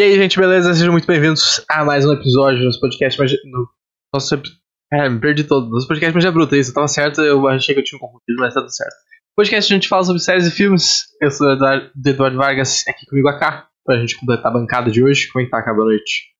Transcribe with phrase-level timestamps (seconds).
[0.00, 0.72] E aí, gente, beleza?
[0.72, 3.20] Sejam muito bem-vindos a mais um episódio do nosso podcast.
[3.20, 3.68] Mas, no
[4.14, 4.42] nosso,
[4.90, 5.68] é, me perdi todo.
[5.68, 7.20] Nosso podcast Magia Bruta, isso tava certo.
[7.20, 8.94] Eu achei que eu tinha confundido, mas tá tudo certo.
[9.36, 11.02] Podcast a gente fala sobre séries e filmes.
[11.20, 14.90] Eu sou o Eduardo, Eduardo Vargas, aqui comigo a Cá, pra gente completar a bancada
[14.90, 15.28] de hoje.
[15.30, 15.74] Como é que tá, Cá?
[15.74, 16.30] Boa noite.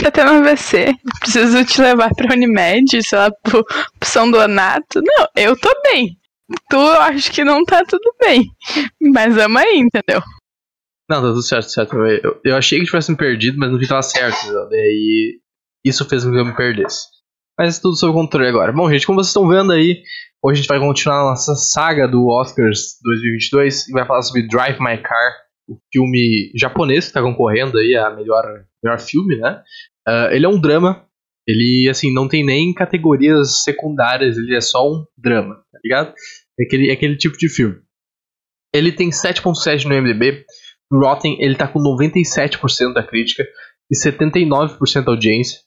[0.00, 0.94] Tá tendo AVC.
[1.18, 5.02] Preciso te levar pra Unimed, sei lá, pro, pro São Donato.
[5.02, 6.16] Não, eu tô bem.
[6.70, 8.44] Tu, eu acho que não tá tudo bem.
[9.00, 10.22] Mas ama aí, entendeu?
[11.12, 11.94] Não, tá tudo certo, certo.
[11.94, 14.46] Eu, eu achei que tivesse me perdido, mas no fim tava certo.
[14.70, 15.38] Daí
[15.84, 17.06] isso fez com que eu me perdesse.
[17.58, 18.72] Mas tudo sob controle agora.
[18.72, 20.02] Bom, gente, como vocês estão vendo aí,
[20.42, 24.48] hoje a gente vai continuar a nossa saga do Oscars 2022 e vai falar sobre
[24.48, 25.34] Drive My Car,
[25.68, 29.62] o filme japonês que está concorrendo aí a melhor, melhor filme, né?
[30.08, 31.06] Uh, ele é um drama.
[31.46, 36.14] Ele, assim, não tem nem categorias secundárias, ele é só um drama, tá ligado?
[36.58, 37.76] É aquele, é aquele tipo de filme.
[38.74, 40.46] Ele tem 7.7 no MDB,
[40.98, 43.44] Rotten ele tá com 97% da crítica
[43.90, 45.60] e 79% da audiência.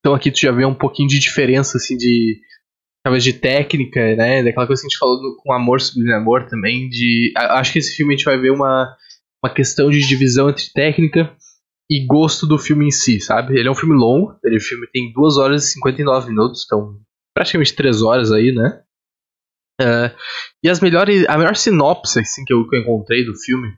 [0.00, 2.40] Então aqui tu já vê um pouquinho de diferença assim de
[3.04, 4.42] talvez de técnica, né?
[4.42, 7.94] Daquela coisa que a gente falou com Amor Sublime Amor também, de acho que esse
[7.94, 8.96] filme a gente vai ver uma
[9.44, 11.36] uma questão de divisão entre técnica
[11.90, 13.58] e gosto do filme em si, sabe?
[13.58, 16.98] Ele é um filme longo, ele filme tem 2 horas e 59 minutos, então
[17.34, 18.82] praticamente 3 horas aí, né?
[19.80, 20.10] Uh,
[20.64, 23.68] e as melhores, a melhor sinopse assim, que, eu, que eu encontrei do filme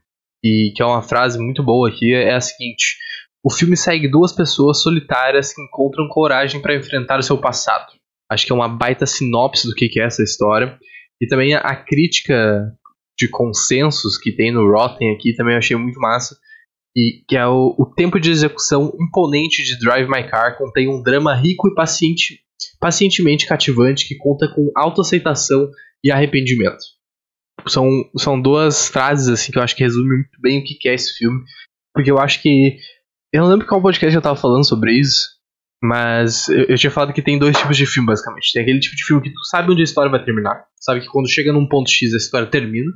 [0.43, 2.97] e que é uma frase muito boa aqui, é a seguinte:
[3.43, 7.93] O filme segue duas pessoas solitárias que encontram coragem para enfrentar o seu passado.
[8.31, 10.79] Acho que é uma baita sinopse do que é essa história.
[11.21, 12.73] E também a, crítica
[13.19, 16.37] de consensos que tem no Rotten aqui também eu achei muito massa.
[16.97, 21.03] E que é o, o tempo de execução imponente de Drive My Car contém um
[21.03, 22.41] drama rico e paciente,
[22.79, 25.71] pacientemente cativante que conta com autoaceitação
[26.05, 26.98] e arrependimento
[27.67, 30.95] são, são duas frases assim que eu acho que resumem muito bem o que é
[30.95, 31.43] esse filme.
[31.95, 32.79] Porque eu acho que.
[33.33, 35.39] Eu não lembro qual podcast eu tava falando sobre isso.
[35.83, 38.53] Mas eu, eu, tinha falado que tem dois tipos de filme, basicamente.
[38.53, 40.65] Tem aquele tipo de filme que tu sabe onde a história vai terminar.
[40.81, 42.91] Sabe que quando chega num ponto X a história termina.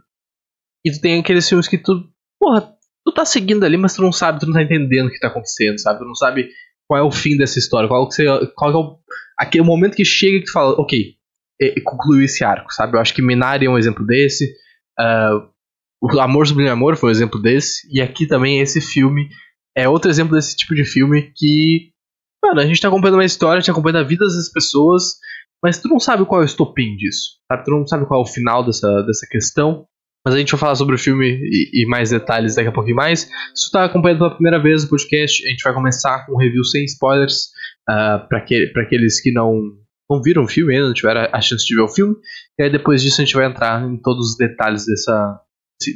[0.84, 2.08] E tu tem aqueles filmes que tu.
[2.40, 2.72] Porra,
[3.04, 5.28] tu tá seguindo ali, mas tu não sabe, tu não tá entendendo o que tá
[5.28, 6.00] acontecendo, sabe?
[6.00, 6.50] Tu não sabe
[6.88, 8.24] qual é o fim dessa história, qual, que você,
[8.56, 8.98] qual é o.
[9.38, 11.14] Aquele momento que chega que tu fala, ok,
[11.82, 12.96] concluiu esse arco, sabe?
[12.96, 14.44] Eu acho que Minari é um exemplo desse.
[14.98, 15.52] Uh,
[16.02, 17.86] o Amor Sublime Amor foi um exemplo desse.
[17.90, 19.28] E aqui também esse filme
[19.76, 21.90] é outro exemplo desse tipo de filme que.
[22.44, 25.14] Mano, a gente tá acompanhando uma história, a gente acompanhando a vida dessas pessoas,
[25.62, 27.64] mas tu não sabe qual é o estopim disso, sabe?
[27.64, 29.86] Tu não sabe qual é o final dessa, dessa questão.
[30.24, 32.96] Mas a gente vai falar sobre o filme e, e mais detalhes daqui a pouquinho
[32.96, 33.28] mais.
[33.54, 36.38] Se tu tá acompanhando pela primeira vez o podcast, a gente vai começar com um
[36.38, 37.50] review sem spoilers.
[37.90, 39.60] Uh, para que, aqueles que não
[40.12, 42.14] não viram o filme ainda, não tiveram a chance de ver o filme.
[42.58, 45.40] E aí depois disso a gente vai entrar em todos os detalhes dessa,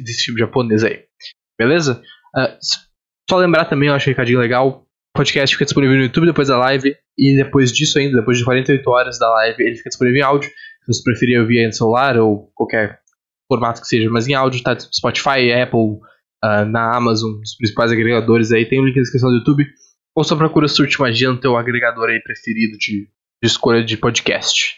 [0.03, 1.03] desse filme japonês aí.
[1.57, 2.01] Beleza?
[2.35, 2.57] Uh,
[3.29, 4.87] só lembrar também, eu acho um recadinho legal.
[5.15, 6.95] O podcast fica disponível no YouTube depois da live.
[7.17, 10.49] E depois disso ainda, depois de 48 horas da live, ele fica disponível em áudio.
[10.49, 12.99] Se você preferir ouvir aí no celular ou qualquer
[13.51, 15.99] formato que seja, mas em áudio tá Spotify, Apple,
[16.43, 18.65] uh, na Amazon, os principais agregadores aí.
[18.65, 19.65] Tem o um link na descrição do YouTube.
[20.15, 23.07] Ou só procura Surte Magia no teu agregador aí preferido de
[23.41, 24.75] de escolha de podcast.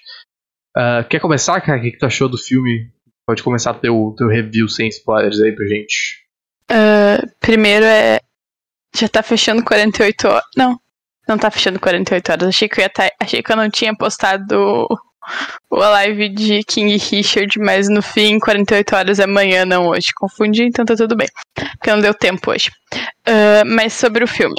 [0.78, 1.80] Uh, quer começar, cara?
[1.80, 2.92] O que, que tu achou do filme?
[3.25, 6.25] Pode começar teu, teu review sem spoilers aí pra gente.
[6.72, 8.20] Uh, primeiro é.
[8.96, 10.46] Já tá fechando 48 horas.
[10.58, 10.80] Não,
[11.28, 12.47] não tá fechando 48 horas.
[12.47, 13.09] Achei que eu, tá...
[13.22, 14.88] Achei que eu não tinha postado
[15.70, 20.08] o live de King Richard, mas no fim, 48 horas é amanhã, não hoje.
[20.16, 21.28] Confundi, então tá tudo bem.
[21.53, 22.72] Porque não deu tempo hoje.
[23.28, 24.56] Uh, mas sobre o filme.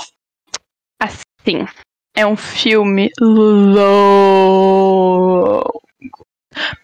[1.01, 1.67] Assim,
[2.15, 4.01] é um filme longo.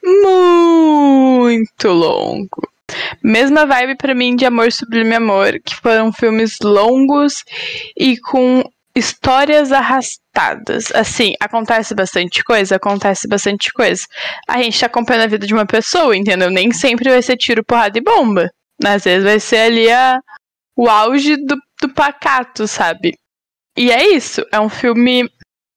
[0.03, 2.69] Muito longo.
[3.22, 7.44] Mesma vibe para mim de Amor Sublime Amor, que foram filmes longos
[7.97, 8.62] e com
[8.94, 10.91] histórias arrastadas.
[10.94, 14.03] Assim, acontece bastante coisa, acontece bastante coisa.
[14.48, 16.50] A gente tá acompanhando a vida de uma pessoa, entendeu?
[16.50, 18.50] Nem sempre vai ser tiro, porrada e bomba.
[18.84, 20.20] Às vezes vai ser ali a,
[20.76, 23.15] o auge do, do pacato, sabe?
[23.77, 24.45] E é isso.
[24.51, 25.31] É um filme.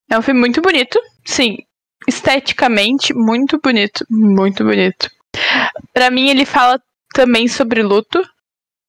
[0.09, 0.99] É um filme muito bonito.
[1.25, 1.57] Sim.
[2.07, 4.05] Esteticamente, muito bonito.
[4.09, 5.09] Muito bonito.
[5.93, 6.81] Para mim, ele fala
[7.13, 8.23] também sobre luto.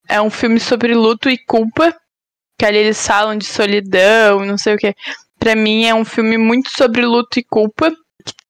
[0.09, 1.95] É um filme sobre luto e culpa.
[2.59, 4.95] Que ali eles falam de solidão, não sei o que.
[5.39, 7.93] Pra mim, é um filme muito sobre luto e culpa.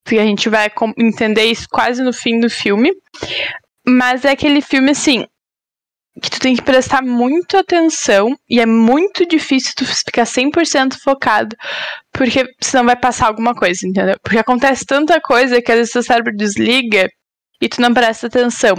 [0.05, 2.93] Que a gente vai entender isso quase no fim do filme.
[3.87, 5.27] Mas é aquele filme assim
[6.21, 11.57] que tu tem que prestar muito atenção e é muito difícil tu ficar 100% focado,
[12.13, 14.17] porque senão vai passar alguma coisa, entendeu?
[14.23, 17.09] Porque acontece tanta coisa que às vezes seu cérebro desliga
[17.63, 18.75] e tu não presta atenção.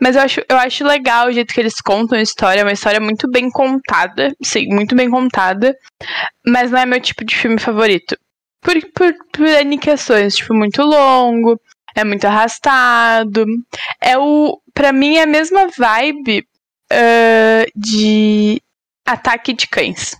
[0.00, 2.72] Mas eu acho, eu acho legal o jeito que eles contam a história, é uma
[2.72, 5.74] história muito bem contada, sim, muito bem contada,
[6.46, 8.16] mas não é meu tipo de filme favorito.
[8.60, 11.58] Por, por, por N questões, tipo, muito longo,
[11.94, 13.44] é muito arrastado.
[14.00, 14.60] É o.
[14.74, 16.44] Pra mim é a mesma vibe
[16.92, 18.60] uh, de
[19.06, 20.16] Ataque de Cães.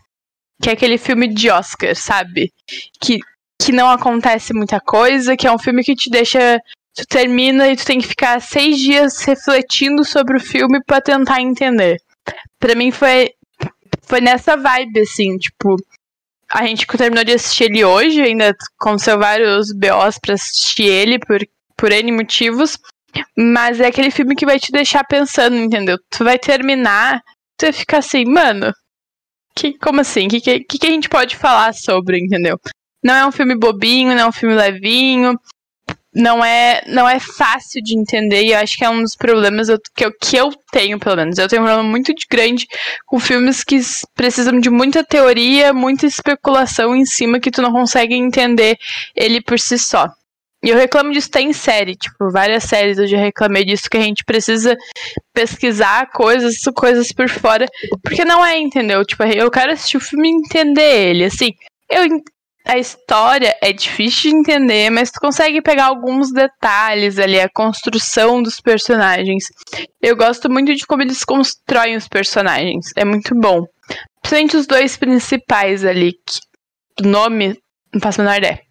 [0.60, 2.52] Que é aquele filme de Oscar, sabe?
[3.00, 3.18] Que,
[3.60, 6.60] que não acontece muita coisa, que é um filme que te deixa.
[6.94, 11.40] Tu termina e tu tem que ficar seis dias refletindo sobre o filme para tentar
[11.40, 11.96] entender.
[12.58, 13.30] Pra mim foi,
[14.02, 15.76] foi nessa vibe, assim, tipo.
[16.50, 21.38] A gente terminou de assistir ele hoje, ainda aconteceu vários BOs pra assistir ele, por,
[21.76, 22.78] por N motivos.
[23.36, 25.98] Mas é aquele filme que vai te deixar pensando, entendeu?
[26.10, 27.20] Tu vai terminar,
[27.56, 28.72] tu vai ficar assim, mano,
[29.54, 30.26] que, como assim?
[30.26, 32.58] O que, que, que a gente pode falar sobre, entendeu?
[33.02, 35.38] Não é um filme bobinho, não é um filme levinho,
[36.14, 39.68] não é, não é fácil de entender e eu acho que é um dos problemas
[39.94, 41.38] que eu, que eu tenho, pelo menos.
[41.38, 42.66] Eu tenho um problema muito grande
[43.06, 43.80] com filmes que
[44.14, 48.76] precisam de muita teoria, muita especulação em cima que tu não consegue entender
[49.14, 50.08] ele por si só.
[50.62, 53.96] E eu reclamo disso até em série, tipo, várias séries eu já reclamei disso, que
[53.96, 54.76] a gente precisa
[55.32, 57.64] pesquisar coisas, coisas por fora,
[58.02, 59.04] porque não é, entendeu?
[59.04, 61.52] Tipo, eu quero assistir o filme e entender ele, assim,
[61.88, 62.02] eu,
[62.66, 68.42] a história é difícil de entender, mas tu consegue pegar alguns detalhes ali, a construção
[68.42, 69.44] dos personagens.
[70.02, 73.62] Eu gosto muito de como eles constroem os personagens, é muito bom.
[74.20, 77.56] Principalmente os dois principais ali, que o nome
[77.94, 78.67] não faço a menor ideia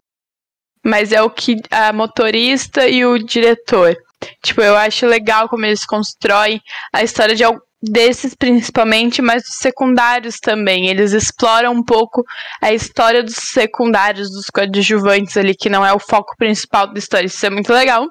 [0.83, 3.95] mas é o que a motorista e o diretor.
[4.43, 6.61] Tipo, eu acho legal como eles constroem
[6.93, 7.43] a história de
[7.81, 10.87] desses principalmente, mas dos secundários também.
[10.87, 12.23] Eles exploram um pouco
[12.61, 17.27] a história dos secundários, dos coadjuvantes ali, que não é o foco principal da história.
[17.27, 18.07] Isso é muito legal.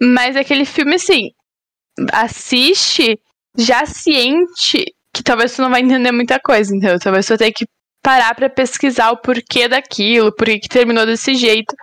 [0.00, 1.30] Mas aquele filme, assim,
[2.12, 3.18] assiste
[3.56, 6.98] já ciente que talvez tu não vai entender muita coisa, entendeu?
[6.98, 7.66] Talvez tu tenha que
[8.02, 11.74] parar para pesquisar o porquê daquilo, por que terminou desse jeito,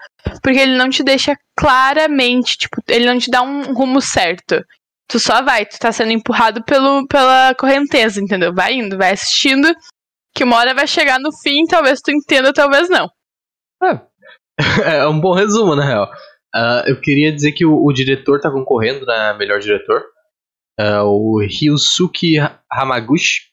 [0.42, 4.64] porque ele não te deixa claramente, tipo, ele não te dá um rumo certo.
[5.10, 8.54] Tu só vai, tu tá sendo empurrado pelo, pela correnteza, entendeu?
[8.54, 9.74] Vai indo, vai assistindo,
[10.36, 13.10] que uma hora vai chegar no fim, talvez tu entenda, talvez não.
[13.84, 14.02] É,
[15.02, 16.12] é um bom resumo, na real.
[16.56, 20.04] Uh, eu queria dizer que o, o, diretor tá concorrendo na melhor diretor.
[20.80, 22.36] Uh, o Ryusuke
[22.72, 23.46] Hamaguchi.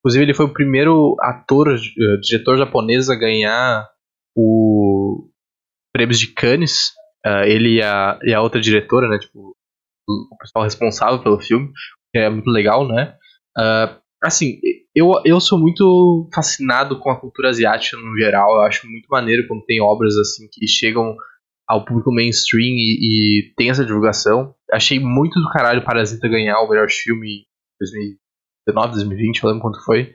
[0.00, 3.88] Inclusive, ele foi o primeiro ator, uh, diretor japonês a ganhar
[4.36, 5.28] o
[5.92, 6.90] prêmios de Cannes.
[7.26, 9.18] Uh, ele e a, e a outra diretora, né?
[9.18, 9.54] Tipo,
[10.08, 11.70] o pessoal responsável pelo filme,
[12.12, 13.14] que é muito legal, né?
[13.58, 14.58] Uh, assim,
[14.94, 18.56] eu, eu sou muito fascinado com a cultura asiática no geral.
[18.56, 21.14] Eu acho muito maneiro quando tem obras assim que chegam
[21.68, 22.98] ao público mainstream e,
[23.42, 24.54] e tem essa divulgação.
[24.72, 27.44] Achei muito do caralho Parasita ganhar o melhor filme
[27.80, 28.19] 2019,
[28.66, 30.12] 2020, eu lembro quanto foi.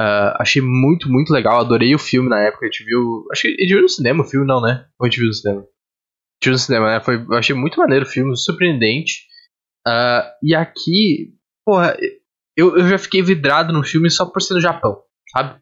[0.00, 1.60] Uh, achei muito, muito legal.
[1.60, 2.64] Adorei o filme na época.
[2.64, 3.26] A gente viu.
[3.30, 4.86] Acho que a gente viu no cinema o filme, não, né?
[4.98, 5.60] Ou a gente viu no cinema?
[5.60, 7.00] A gente viu no cinema, né?
[7.00, 9.26] Foi, eu achei muito maneiro o filme, surpreendente.
[9.86, 11.34] Uh, e aqui,
[11.66, 11.96] porra,
[12.56, 15.60] eu, eu já fiquei vidrado no filme só por ser no Japão, sabe?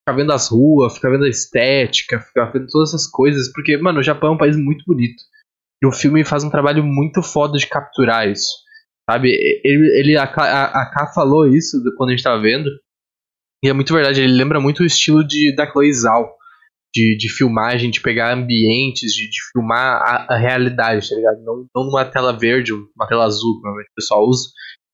[0.00, 3.52] Ficar vendo as ruas, ficar vendo a estética, ficar vendo todas essas coisas.
[3.52, 5.22] Porque, mano, o Japão é um país muito bonito.
[5.82, 8.50] E o filme faz um trabalho muito foda de capturar isso.
[9.10, 9.30] Sabe?
[9.64, 12.70] Ele, ele a, a, a K falou isso quando a gente tava vendo
[13.62, 16.32] e é muito verdade, ele lembra muito o estilo de, da Chloe Zhao,
[16.94, 21.42] de, de filmagem, de pegar ambientes, de, de filmar a, a, realidade, tá ligado?
[21.42, 24.48] Não, não numa tela verde, uma tela azul, normalmente o pessoal usa,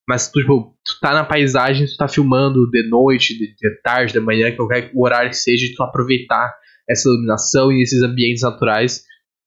[0.08, 4.12] mas tu, tipo, tu tá na paisagem, tu tá filmando de noite, de, de tarde,
[4.12, 6.52] de manhã, qualquer horário que seja, tu aproveitar
[6.88, 9.04] essa iluminação e esses ambientes naturais.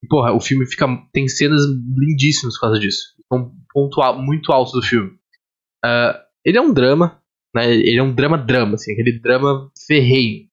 [0.08, 0.86] Porra, o filme fica.
[1.12, 1.60] tem cenas
[1.96, 3.02] lindíssimas por causa disso.
[3.30, 5.10] Um ponto muito alto do filme.
[5.84, 7.20] Uh, ele é um drama,
[7.54, 7.70] né?
[7.72, 10.48] Ele é um drama-drama, assim, aquele drama ferreiro.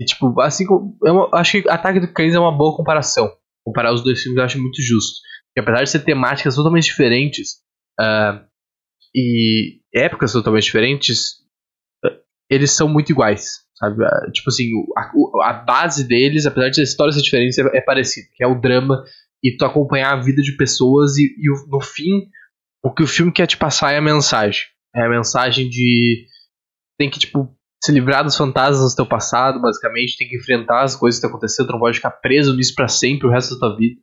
[0.00, 0.64] E, tipo, assim,
[1.04, 3.30] eu acho que Ataque do Cães é uma boa comparação.
[3.64, 5.20] Comparar os dois filmes eu acho muito justo.
[5.48, 7.56] Porque apesar de ser temáticas totalmente diferentes
[8.00, 8.42] uh,
[9.14, 11.40] e épocas totalmente diferentes,
[12.04, 12.16] uh,
[12.48, 13.60] eles são muito iguais.
[13.74, 13.96] Sabe?
[14.32, 18.28] Tipo assim, a, a, base deles, apesar de as histórias ser diferentes, é, é parecida.
[18.34, 19.04] Que é o drama
[19.42, 22.28] e tu acompanhar a vida de pessoas e, e no fim,
[22.82, 24.62] o que o filme quer te passar é a mensagem.
[24.94, 26.26] É a mensagem de
[26.98, 30.94] tem que, tipo, se livrar dos fantasmas do teu passado, basicamente, tem que enfrentar as
[30.94, 33.60] coisas que estão acontecendo, tu não pode ficar preso nisso para sempre o resto da
[33.60, 33.98] tua vida.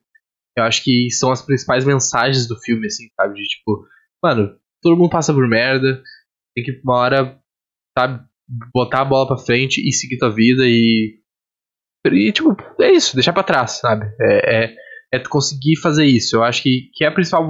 [0.57, 3.35] Eu acho que são as principais mensagens do filme, assim, sabe?
[3.35, 3.85] De tipo,
[4.23, 6.01] mano, todo mundo passa por merda,
[6.55, 7.39] tem que uma hora,
[7.95, 8.25] sabe,
[8.73, 11.19] botar a bola pra frente e seguir tua vida e.
[12.07, 14.07] E, tipo, é isso, deixar pra trás, sabe?
[14.19, 14.75] É, é,
[15.13, 16.37] é conseguir fazer isso.
[16.37, 17.45] Eu acho que, que é a principal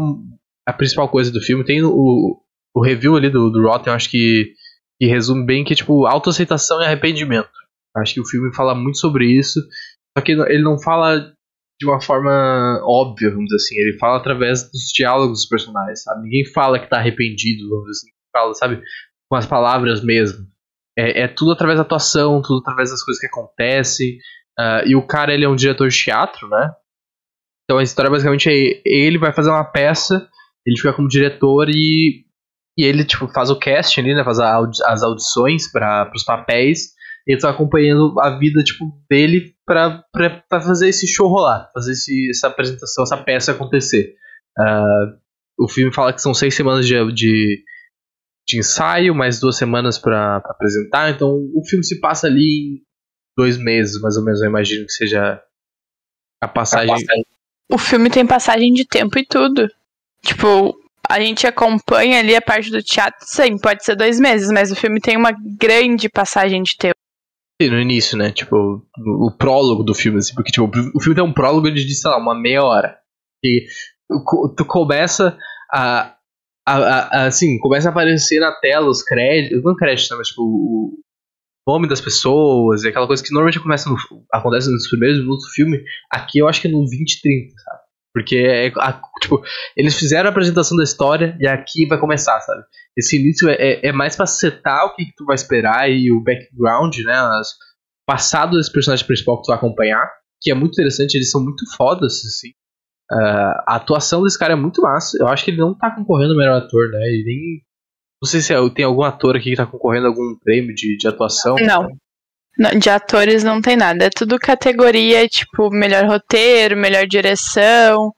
[0.67, 1.63] a principal coisa do filme.
[1.63, 2.37] Tem o,
[2.75, 4.53] o review ali do, do Rotten, eu acho que,
[4.99, 7.49] que resume bem que tipo autoaceitação e arrependimento.
[7.95, 9.59] Acho que o filme fala muito sobre isso,
[10.15, 11.33] só que ele não fala
[11.79, 13.79] de uma forma óbvia, vamos dizer assim.
[13.79, 16.23] Ele fala através dos diálogos dos personagens, sabe?
[16.23, 18.07] Ninguém fala que tá arrependido, vamos dizer assim.
[18.33, 18.83] Fala, sabe?
[19.29, 20.45] Com as palavras mesmo.
[20.97, 24.17] É, é tudo através da atuação, tudo através das coisas que acontecem.
[24.59, 26.71] Uh, e o cara, ele é um diretor de teatro, né?
[27.63, 30.27] Então a história basicamente é ele vai fazer uma peça,
[30.67, 32.25] ele fica como diretor e,
[32.77, 34.23] e ele tipo faz o casting ali, né?
[34.23, 36.97] Faz audi as audições para os papéis.
[37.25, 40.03] E ele tá acompanhando a vida tipo dele para
[40.49, 44.13] fazer esse show rolar, fazer esse, essa apresentação, essa peça acontecer.
[44.59, 47.63] Uh, o filme fala que são seis semanas de, de,
[48.47, 51.09] de ensaio, mais duas semanas para apresentar.
[51.09, 52.81] Então o filme se passa ali em
[53.37, 54.41] dois meses, mais ou menos.
[54.41, 55.41] Eu imagino que seja
[56.41, 56.93] a passagem.
[56.93, 57.25] A passagem
[57.69, 59.69] o filme tem passagem de tempo e tudo.
[60.27, 60.77] Tipo,
[61.09, 64.75] a gente acompanha ali a parte do teatro, sim, pode ser dois meses, mas o
[64.75, 66.95] filme tem uma grande passagem de tempo.
[67.61, 68.29] Sim, no início, né?
[68.31, 72.11] Tipo, o, prólogo do filme, assim, porque tipo, o filme tem um prólogo de, sei
[72.11, 72.97] lá, uma meia hora.
[73.41, 73.65] E
[74.57, 75.37] tu começa
[75.71, 76.13] a,
[76.67, 80.41] a, a, assim, começa a aparecer na tela os créditos, não créditos, né, mas tipo,
[80.43, 80.99] o,
[81.65, 83.95] nome das pessoas, e aquela coisa que normalmente começa no,
[84.31, 85.81] acontece nos primeiros minutos do filme,
[86.11, 87.86] aqui eu acho que é no 20, 30, sabe?
[88.17, 89.43] Porque é, a, tipo,
[89.75, 92.63] eles fizeram a apresentação da história e aqui vai começar, sabe?
[92.97, 96.11] Esse início é, é, é mais pra setar o que, que, tu vai esperar e
[96.11, 97.13] o background, né?
[97.13, 97.49] As,
[98.07, 100.09] passado desse personagem principal que tu vai acompanhar,
[100.41, 102.49] que é muito interessante, eles são muito fodas, assim.
[103.11, 105.17] Uh, a atuação desse cara é muito massa.
[105.19, 106.99] Eu acho que ele não tá concorrendo ao melhor ator, né?
[107.03, 107.67] Ele nem
[108.21, 110.97] não sei se é, tem algum ator aqui que tá concorrendo a algum prêmio de,
[110.97, 111.55] de atuação.
[111.55, 111.83] Não.
[111.83, 111.97] não.
[112.79, 114.05] De atores não tem nada.
[114.05, 118.11] É tudo categoria, tipo, melhor roteiro, melhor direção.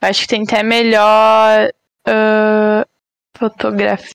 [0.00, 1.70] Acho que tem até melhor
[2.08, 2.86] uh,
[3.36, 4.14] fotografia,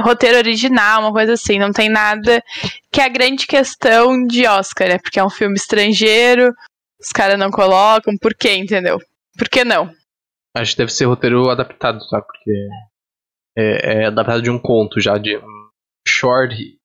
[0.00, 1.58] roteiro original, uma coisa assim.
[1.58, 2.42] Não tem nada
[2.90, 4.98] que é a grande questão de Oscar, né?
[4.98, 6.52] Porque é um filme estrangeiro,
[7.00, 8.16] os caras não colocam.
[8.20, 8.98] Por quê, entendeu?
[9.38, 9.90] Por que não?
[10.56, 12.20] Acho que deve ser roteiro adaptado, tá?
[12.20, 12.68] Porque
[13.56, 15.68] é, é adaptado de um conto já, de um
[16.06, 16.75] short é,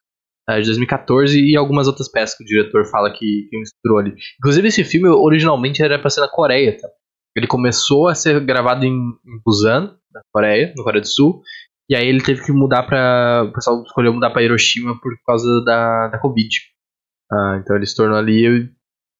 [0.59, 4.13] de 2014 e algumas outras peças que o diretor fala que, que misturou ali.
[4.39, 6.87] Inclusive esse filme originalmente era para ser na Coreia, tá?
[7.35, 11.41] Ele começou a ser gravado em, em Busan, na Coreia, no Coreia do Sul,
[11.89, 15.63] e aí ele teve que mudar para o pessoal escolheu mudar para Hiroshima por causa
[15.65, 16.49] da, da Covid.
[17.31, 18.69] Ah, então ele se tornou ali,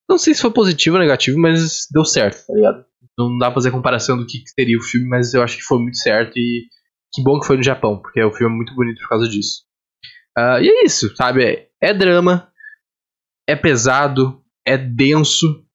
[0.10, 2.86] não sei se foi positivo ou negativo, mas deu certo, tá ligado?
[3.18, 5.80] Não dá pra fazer comparação do que seria o filme, mas eu acho que foi
[5.80, 6.68] muito certo e
[7.14, 9.64] que bom que foi no Japão, porque o filme é muito bonito por causa disso.
[10.38, 11.68] Uh, e é isso, sabe?
[11.82, 12.50] É, drama,
[13.48, 15.66] é pesado, é denso.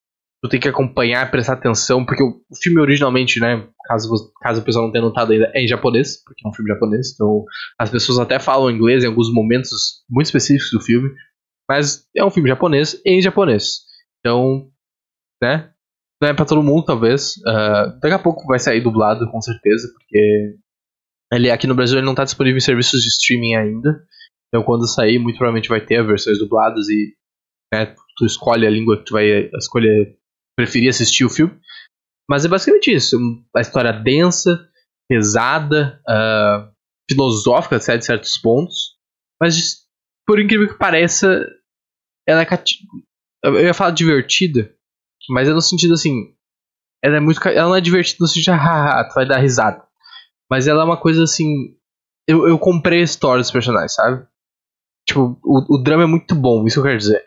[0.43, 3.67] Tu tem que acompanhar, prestar atenção, porque o, filme originalmente, né?
[3.87, 6.71] Caso, caso o pessoal não tenha notado ainda, é em japonês, porque é um filme
[6.71, 7.13] japonês.
[7.15, 7.45] Então
[7.79, 11.11] as pessoas até falam inglês em alguns momentos muito específicos do filme.
[11.69, 13.81] Mas é um filme japonês em japonês.
[14.21, 14.71] Então,
[15.43, 15.71] né?
[16.21, 17.37] Não é pra todo mundo, talvez.
[17.39, 20.57] Uh, daqui a pouco vai sair dublado, com certeza, porque
[21.33, 24.01] ele aqui no Brasil ele não está disponível em serviços de streaming ainda.
[24.49, 27.15] Então quando sair, muito provavelmente vai ter versões dubladas e
[27.73, 30.17] né, tu escolhe a língua que tu vai escolher
[30.57, 31.59] preferir assistir o filme.
[32.29, 33.17] Mas é basicamente isso.
[33.55, 34.69] A história densa,
[35.09, 36.73] pesada, uh,
[37.09, 38.97] filosófica até de certos pontos.
[39.41, 39.87] Mas
[40.27, 41.47] por incrível que pareça,
[42.27, 42.79] ela é cati...
[43.45, 44.75] Eu ia falar divertida,
[45.31, 46.35] mas é no sentido assim.
[47.05, 47.47] Ela é muito.
[47.47, 49.87] Ela não é divertida no sentido haha, tu vai dar risada.
[50.51, 51.77] Mas ela é uma coisa assim.
[52.29, 54.27] Eu, eu comprei a história dos personagens, sabe?
[55.07, 57.23] Tipo, o, o drama é muito bom, isso que eu quero dizer.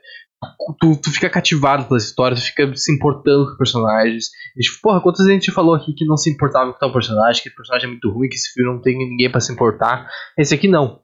[0.79, 4.27] Tu, tu fica cativado pela história, tu fica se importando com personagens.
[4.55, 6.93] E, tipo, porra, quantas vezes a gente falou aqui que não se importava com tal
[6.93, 9.51] personagem, que o personagem é muito ruim, que esse filme não tem ninguém para se
[9.51, 10.09] importar.
[10.37, 11.01] Esse aqui não.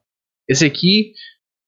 [0.48, 1.12] Esse aqui,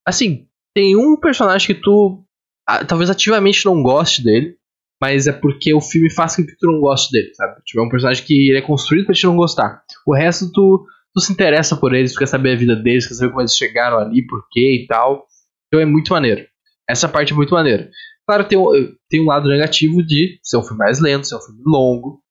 [0.07, 2.25] assim, tem um personagem que tu
[2.69, 4.55] ah, talvez ativamente não goste dele,
[5.01, 7.63] mas é porque o filme faz com que tu não goste dele, sabe?
[7.65, 9.83] Tipo, é um personagem que ele é construído pra te não gostar.
[10.07, 10.85] O resto tu,
[11.15, 13.57] tu se interessa por eles, tu quer saber a vida deles, quer saber como eles
[13.57, 15.27] chegaram ali, por quê e tal.
[15.67, 16.47] Então é muito maneiro.
[16.89, 17.91] Essa parte é muito maneira.
[18.27, 18.67] Claro, tem um,
[19.09, 22.23] tem um lado negativo de ser um filme mais lento, ser um filme longo.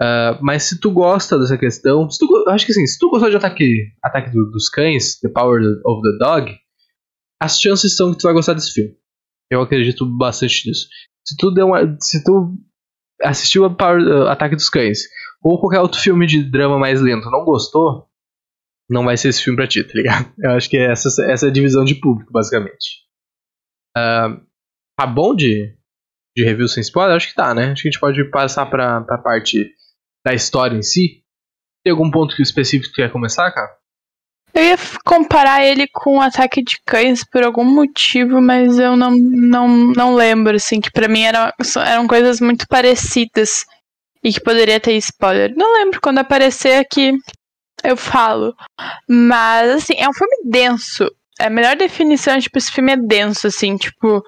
[0.00, 3.30] Uh, mas se tu gosta dessa questão, se tu, acho que assim, se tu gostou
[3.30, 6.56] de Ataque, ataque do, dos Cães, The Power of the Dog,
[7.40, 8.94] as chances são que tu vai gostar desse filme.
[9.50, 10.88] Eu acredito bastante nisso.
[11.24, 12.56] Se tu deu uma, se tu
[13.22, 15.02] assistiu a Power, uh, Ataque dos Cães
[15.42, 18.08] ou qualquer outro filme de drama mais lento, não gostou,
[18.92, 20.32] não vai ser esse filme pra ti, tá ligado?
[20.38, 23.02] Eu acho que é essa, essa é a divisão de público, basicamente.
[23.96, 24.40] Uh,
[24.96, 25.76] tá bom de,
[26.36, 27.16] de review sem spoiler?
[27.16, 27.72] Acho que tá, né?
[27.72, 29.74] Acho que a gente pode passar pra, pra parte
[30.24, 31.22] da história em si.
[31.84, 33.70] Tem algum ponto específico que quer começar, cara?
[34.54, 39.10] Eu ia comparar ele com o ataque de cães por algum motivo, mas eu não,
[39.10, 41.50] não, não lembro, assim, que para mim eram,
[41.86, 43.64] eram coisas muito parecidas
[44.22, 45.54] e que poderia ter spoiler.
[45.56, 47.12] Não lembro quando aparecer aqui,
[47.84, 48.54] eu falo.
[49.08, 51.10] Mas, assim, é um filme denso.
[51.40, 54.22] A melhor definição, tipo, esse filme é denso, assim, tipo.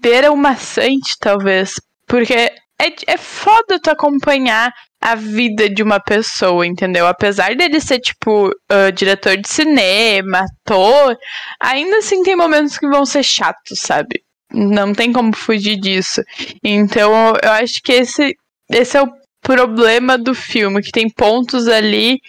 [0.00, 1.74] Beira o maçante, talvez.
[2.06, 7.06] Porque é, é foda tu acompanhar a vida de uma pessoa, entendeu?
[7.06, 11.16] Apesar dele ser, tipo, uh, diretor de cinema, ator,
[11.60, 14.22] ainda assim tem momentos que vão ser chatos, sabe?
[14.52, 16.22] Não tem como fugir disso.
[16.62, 18.34] Então, eu acho que esse,
[18.70, 19.12] esse é o
[19.44, 22.20] problema do filme, que tem pontos ali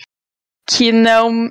[0.70, 1.50] que não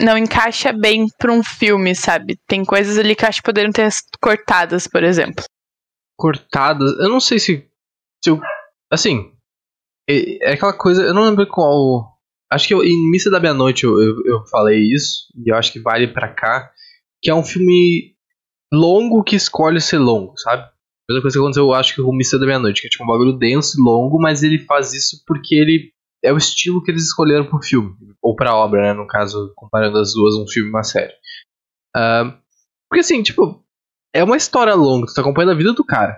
[0.00, 2.38] não encaixa bem para um filme, sabe?
[2.46, 5.44] Tem coisas ali que acho que poderiam ter cortadas, por exemplo.
[6.16, 6.92] Cortadas?
[6.92, 7.68] Eu não sei se,
[8.24, 8.40] se eu,
[8.90, 9.30] assim,
[10.08, 12.16] é, é, aquela coisa, eu não lembro qual,
[12.50, 15.70] acho que eu, em Missa da Meia-Noite eu, eu, eu, falei isso, e eu acho
[15.70, 16.70] que vale para cá,
[17.20, 18.14] que é um filme
[18.72, 20.66] longo que escolhe ser longo, sabe?
[21.10, 23.06] Mesma coisa que aconteceu, eu acho que com Missa da Meia-Noite, que é tipo um
[23.06, 25.92] bagulho denso e longo, mas ele faz isso porque ele
[26.24, 28.92] é o estilo que eles escolheram pro filme, ou pra obra, né?
[28.92, 31.12] No caso, comparando as duas, um filme e uma série.
[31.96, 32.32] Uh,
[32.88, 33.64] porque assim, tipo,
[34.14, 36.16] é uma história longa, tu tá acompanhando a vida do cara.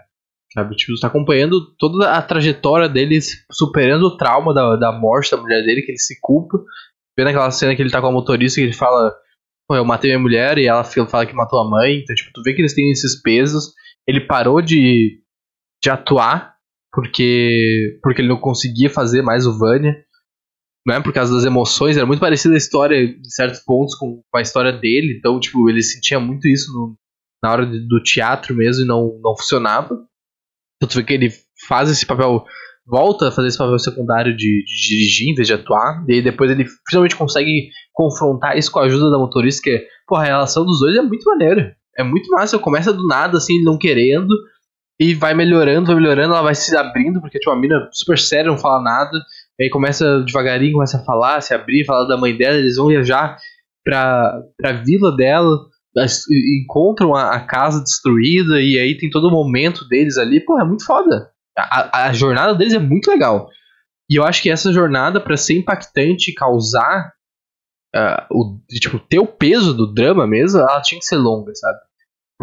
[0.52, 0.76] Sabe?
[0.76, 3.18] Tipo, tu tá acompanhando toda a trajetória dele
[3.50, 6.62] superando o trauma da, da morte da mulher dele, que ele se culpa.
[7.16, 9.14] Vendo aquela cena que ele tá com a motorista que ele fala,
[9.70, 12.00] eu matei minha mulher e ela fala que matou a mãe.
[12.00, 13.72] Então, tipo, tu vê que eles têm esses pesos.
[14.06, 15.20] Ele parou de,
[15.82, 16.52] de atuar
[16.92, 20.04] porque porque ele não conseguia fazer mais o Vânia,
[20.86, 21.00] né?
[21.00, 24.72] Por causa das emoções, era muito parecida a história em certos pontos com, a história
[24.72, 26.96] dele, então tipo, ele sentia muito isso no,
[27.42, 29.94] na hora de, do teatro mesmo e não não funcionava.
[30.76, 31.32] Então tu vê que ele
[31.66, 32.44] faz esse papel
[32.86, 36.04] volta a fazer esse papel secundário de, de, dirigir em vez de atuar.
[36.08, 40.16] E depois ele finalmente consegue confrontar isso com a ajuda da motorista, que é, pô,
[40.16, 41.76] a relação dos dois é muito maneira.
[41.98, 42.58] É muito massa.
[42.58, 44.34] Começa do nada, assim, não querendo
[45.02, 48.50] e vai melhorando, vai melhorando, ela vai se abrindo, porque tipo, a mina super séria,
[48.50, 49.18] não fala nada.
[49.58, 52.86] E aí começa devagarinho, começa a falar, se abrir, falar da mãe dela, eles vão
[52.86, 53.36] viajar
[53.84, 55.58] pra, pra vila dela,
[56.60, 60.64] encontram a, a casa destruída, e aí tem todo o momento deles ali, pô, é
[60.64, 61.30] muito foda.
[61.58, 63.48] A, a jornada deles é muito legal.
[64.08, 67.12] E eu acho que essa jornada, para ser impactante e causar
[67.94, 71.78] uh, o, tipo, ter o peso do drama mesmo, ela tinha que ser longa, sabe?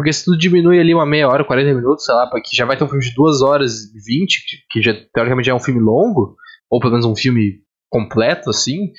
[0.00, 2.74] Porque se tu diminui ali uma meia hora, 40 minutos, sei lá, que já vai
[2.74, 5.78] ter um filme de 2 horas e 20, que, já teoricamente já é um filme
[5.78, 6.36] longo,
[6.70, 7.60] ou pelo menos um filme
[7.90, 8.92] completo, assim,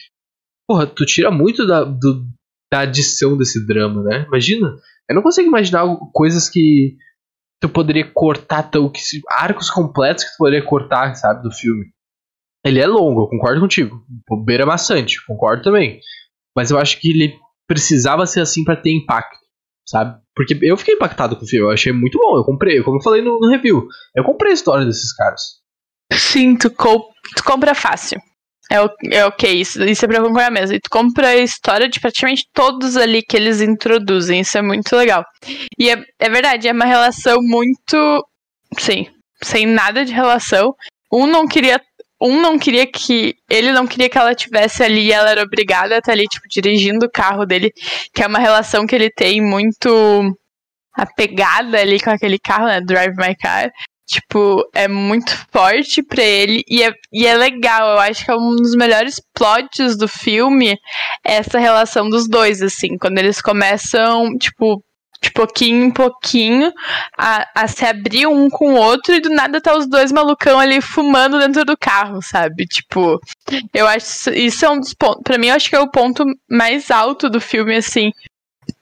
[0.69, 2.27] porra, tu tira muito da, do,
[2.71, 4.25] da adição desse drama, né?
[4.27, 4.75] Imagina,
[5.09, 6.95] eu não consigo imaginar coisas que
[7.59, 11.85] tu poderia cortar, tão, que, arcos completos que tu poderia cortar, sabe, do filme.
[12.63, 14.05] Ele é longo, eu concordo contigo.
[14.45, 15.99] Beira maçante, concordo também.
[16.55, 19.41] Mas eu acho que ele precisava ser assim para ter impacto
[19.91, 20.20] sabe?
[20.35, 22.37] Porque eu fiquei impactado com o filme, eu achei muito bom.
[22.37, 25.41] Eu comprei, como eu falei no, no review, eu comprei a história desses caras.
[26.13, 28.19] Sim, tu, tu compra fácil.
[28.71, 30.75] É, é ok, isso, isso é pra concordar mesmo.
[30.75, 34.95] E tu compra a história de praticamente todos ali que eles introduzem, isso é muito
[34.95, 35.25] legal.
[35.77, 38.25] E é, é verdade, é uma relação muito.
[38.77, 39.07] Sim,
[39.43, 40.73] sem nada de relação.
[41.13, 41.81] Um não queria
[42.21, 43.35] um não queria que.
[43.49, 46.47] Ele não queria que ela tivesse ali e ela era obrigada a estar ali, tipo,
[46.49, 47.71] dirigindo o carro dele,
[48.13, 49.89] que é uma relação que ele tem muito
[50.93, 52.81] apegada ali com aquele carro, né?
[52.81, 53.71] Drive My Car.
[54.07, 57.93] Tipo, é muito forte pra ele e é, e é legal.
[57.93, 60.77] Eu acho que é um dos melhores plots do filme
[61.23, 62.97] essa relação dos dois, assim.
[62.97, 64.83] Quando eles começam, tipo,
[65.21, 66.73] de pouquinho em pouquinho,
[67.15, 70.59] a, a se abrir um com o outro e do nada tá os dois malucão
[70.59, 72.65] ali fumando dentro do carro, sabe?
[72.65, 73.19] Tipo,
[73.73, 75.21] eu acho isso é um dos pontos.
[75.23, 78.11] Pra mim, eu acho que é o ponto mais alto do filme, assim.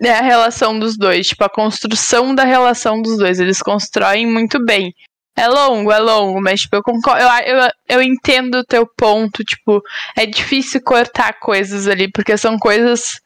[0.01, 3.39] É a relação dos dois, tipo, a construção da relação dos dois.
[3.39, 4.93] Eles constroem muito bem.
[5.35, 7.21] É longo, é longo, mas, tipo, eu concordo.
[7.21, 9.81] Eu, eu, eu entendo o teu ponto, tipo,
[10.17, 13.19] é difícil cortar coisas ali, porque são coisas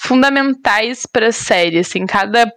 [0.00, 2.50] fundamentais para a série, assim, cada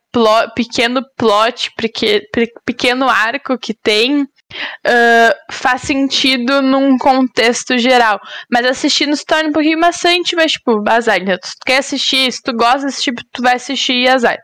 [0.55, 2.21] pequeno plot, porque,
[2.65, 8.19] pequeno arco que tem uh, faz sentido num contexto geral.
[8.51, 11.21] Mas assistindo se torna um pouquinho maçante, mas tipo, azar.
[11.21, 14.37] Então, tu quer assistir, se tu gosta desse tipo, tu vai assistir e azar.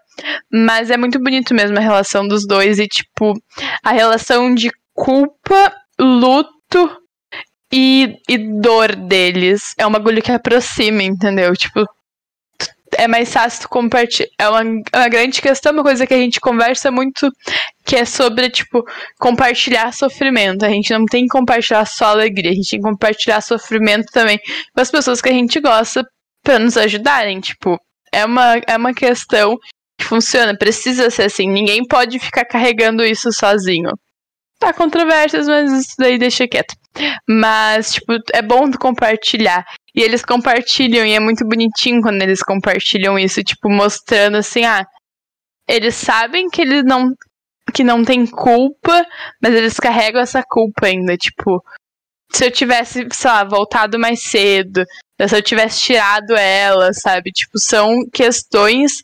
[0.52, 3.34] Mas é muito bonito mesmo a relação dos dois e, tipo,
[3.84, 7.00] a relação de culpa, luto
[7.72, 9.74] e, e dor deles.
[9.78, 11.56] É um bagulho que aproxima, entendeu?
[11.56, 11.86] Tipo,
[12.98, 14.30] é mais fácil compartilhar.
[14.38, 17.32] É uma, é uma grande questão, uma coisa que a gente conversa muito,
[17.86, 18.84] que é sobre, tipo,
[19.20, 20.66] compartilhar sofrimento.
[20.66, 24.40] A gente não tem que compartilhar só alegria, a gente tem que compartilhar sofrimento também
[24.74, 26.06] com as pessoas que a gente gosta
[26.44, 27.40] para nos ajudarem.
[27.40, 27.80] Tipo,
[28.12, 29.58] é uma, é uma questão
[29.98, 31.50] que funciona, precisa ser assim.
[31.50, 33.92] Ninguém pode ficar carregando isso sozinho.
[34.60, 36.76] Tá controvérsias, mas isso daí deixa quieto.
[37.28, 39.66] Mas, tipo, é bom compartilhar.
[39.96, 44.86] E eles compartilham, e é muito bonitinho quando eles compartilham isso, tipo, mostrando assim, ah,
[45.68, 47.14] eles sabem que eles não
[47.72, 49.06] que não tem culpa,
[49.40, 51.64] mas eles carregam essa culpa ainda, tipo,
[52.32, 54.84] se eu tivesse, sei lá, voltado mais cedo,
[55.28, 57.32] se eu tivesse tirado ela, sabe?
[57.32, 59.04] Tipo, são questões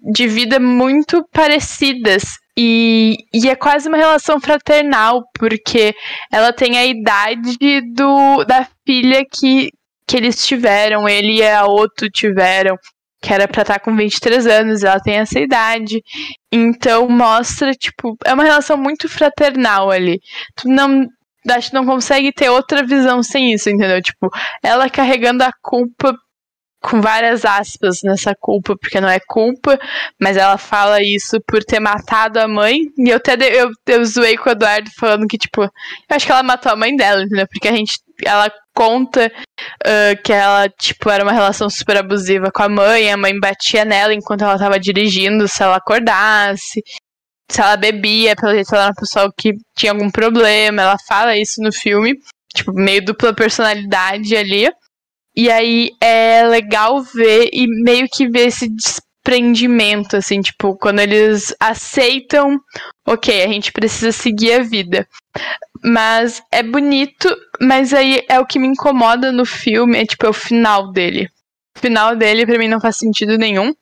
[0.00, 2.24] de vida muito parecidas.
[2.58, 5.94] E, e é quase uma relação fraternal, porque
[6.32, 9.70] ela tem a idade do, da filha que,
[10.06, 12.76] que eles tiveram, ele e a outro tiveram,
[13.20, 16.02] que era pra estar tá com 23 anos, ela tem essa idade.
[16.52, 20.20] Então mostra, tipo, é uma relação muito fraternal ali.
[20.56, 21.06] Tu não.
[21.48, 24.02] Acho que não consegue ter outra visão sem isso, entendeu?
[24.02, 24.28] Tipo,
[24.64, 26.12] ela carregando a culpa
[26.86, 29.78] com várias aspas nessa culpa, porque não é culpa,
[30.20, 32.78] mas ela fala isso por ter matado a mãe.
[32.96, 35.70] E eu até eu, eu zoei com o Eduardo falando que, tipo, eu
[36.10, 37.46] acho que ela matou a mãe dela, entendeu?
[37.48, 37.94] Porque a gente.
[38.24, 39.30] Ela conta
[39.84, 43.84] uh, que ela, tipo, era uma relação super abusiva com a mãe, a mãe batia
[43.84, 46.82] nela enquanto ela tava dirigindo, se ela acordasse.
[47.50, 51.36] Se ela bebia, pelo jeito ela era uma pessoa que tinha algum problema, ela fala
[51.36, 52.14] isso no filme,
[52.52, 54.68] tipo, meio dupla personalidade ali.
[55.34, 58.68] E aí é legal ver e meio que ver esse
[59.26, 62.58] desprendimento, assim, tipo, quando eles aceitam,
[63.06, 65.06] ok, a gente precisa seguir a vida.
[65.86, 67.28] Mas é bonito,
[67.60, 71.28] mas aí é o que me incomoda no filme, é tipo, é o final dele.
[71.76, 73.72] O final dele, pra mim, não faz sentido nenhum.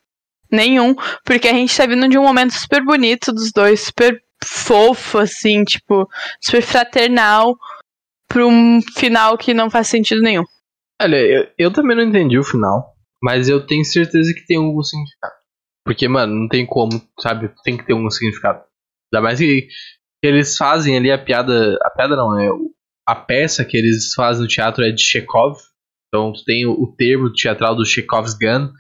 [0.51, 5.19] Nenhum, porque a gente tá vindo de um momento super bonito dos dois, super fofo,
[5.19, 6.07] assim, tipo,
[6.41, 7.57] super fraternal,
[8.29, 10.45] pra um final que não faz sentido nenhum.
[11.01, 14.83] Olha, eu, eu também não entendi o final, mas eu tenho certeza que tem algum
[14.83, 15.33] significado.
[15.87, 17.51] Porque, mano, não tem como, sabe?
[17.65, 18.63] Tem que ter algum significado.
[19.13, 19.69] Ainda mais que
[20.27, 21.79] eles fazem ali a piada.
[21.83, 22.49] A piada não, é.
[23.07, 25.59] A peça que eles fazem no teatro é de Chekhov.
[26.09, 28.73] Então tu tem o, termo teatral do Chekhov's Gun,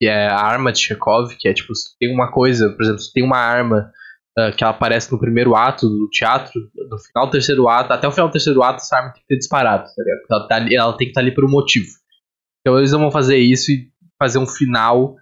[0.00, 3.12] que é a arma de Chekhov, que é tipo, tem uma coisa, por exemplo, se
[3.12, 3.90] tem uma arma
[4.38, 6.52] uh, que ela aparece no primeiro ato do teatro,
[6.88, 9.26] no final do terceiro ato, até o final do terceiro ato, essa arma tem que
[9.26, 11.88] ter disparado, tá ela, tá ela tem que estar tá ali por um motivo.
[12.60, 15.16] Então eles não vão fazer isso e fazer um final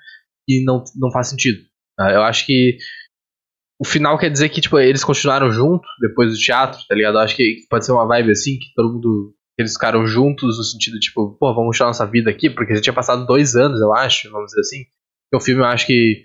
[0.47, 1.63] que não, não faz sentido.
[1.99, 2.77] Uh, eu acho que
[3.85, 7.19] o final quer dizer que tipo, eles continuaram juntos depois do teatro, tá ligado?
[7.19, 9.35] Eu acho que pode ser uma vibe assim, que todo mundo.
[9.57, 12.93] Eles ficaram juntos no sentido, tipo, pô, vamos continuar nossa vida aqui, porque já tinha
[12.93, 14.85] passado dois anos, eu acho, vamos dizer assim.
[15.33, 16.23] o filme eu acho que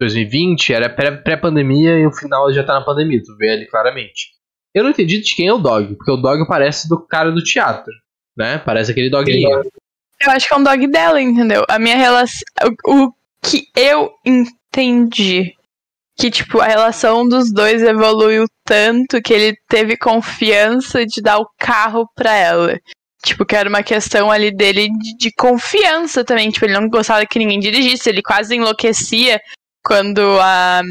[0.00, 4.30] 2020 era pré-pandemia e o final já tá na pandemia, tu vê ali claramente.
[4.74, 7.44] Eu não entendi de quem é o dog, porque o dog parece do cara do
[7.44, 7.92] teatro,
[8.36, 8.58] né?
[8.58, 9.48] Parece aquele doguinho.
[10.22, 11.64] Eu acho que é um dog dela, entendeu?
[11.68, 12.42] A minha relação.
[12.84, 15.54] O, o que eu entendi.
[16.20, 21.48] Que, tipo, a relação dos dois evoluiu tanto que ele teve confiança de dar o
[21.58, 22.78] carro pra ela.
[23.24, 26.50] Tipo, que era uma questão ali dele de, de, confiança também.
[26.50, 29.40] Tipo, ele não gostava que ninguém dirigisse, ele quase enlouquecia
[29.82, 30.82] quando a,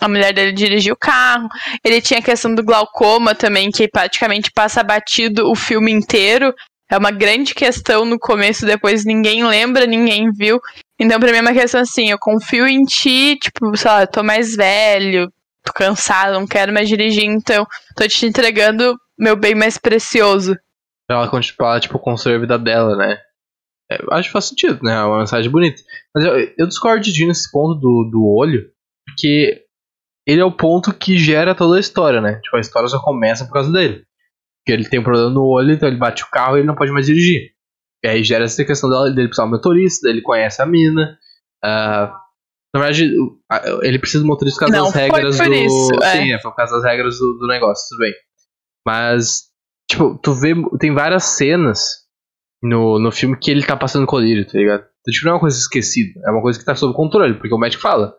[0.00, 1.48] a mulher dele dirigia o carro.
[1.84, 6.52] Ele tinha a questão do glaucoma também, que praticamente passa batido o filme inteiro.
[6.92, 10.60] É uma grande questão no começo, depois ninguém lembra, ninguém viu.
[11.00, 14.22] Então, pra mim é uma questão assim, eu confio em ti, tipo, sei lá, tô
[14.22, 15.32] mais velho,
[15.64, 20.54] tô cansado, não quero mais dirigir, então tô te entregando meu bem mais precioso.
[21.10, 23.18] Ela, ela tipo, construir a vida dela, né?
[23.90, 24.92] É, acho que faz sentido, né?
[24.92, 25.80] É uma mensagem bonita.
[26.14, 28.70] Mas eu, eu discordo de nesse ponto do, do olho,
[29.06, 29.64] porque
[30.26, 32.38] ele é o ponto que gera toda a história, né?
[32.42, 34.04] Tipo, a história só começa por causa dele.
[34.62, 36.74] Porque ele tem um problema no olho, então ele bate o carro e ele não
[36.74, 37.50] pode mais dirigir.
[38.04, 41.18] E aí gera essa questão dele, precisar de um motorista, ele conhece a mina.
[41.64, 42.22] Uh,
[42.74, 43.12] na verdade,
[43.82, 45.52] ele precisa um motorista por causa não, das regras do.
[45.52, 46.12] Isso, é.
[46.12, 48.14] Sim, é, por causa das regras do, do negócio, tudo bem.
[48.86, 49.42] Mas,
[49.90, 50.54] tipo, tu vê.
[50.78, 52.02] Tem várias cenas
[52.62, 54.80] no, no filme que ele tá passando colírio, tá ligado?
[54.80, 57.54] Então, tipo, não é uma coisa esquecida, é uma coisa que tá sob controle, porque
[57.54, 58.14] o médico fala: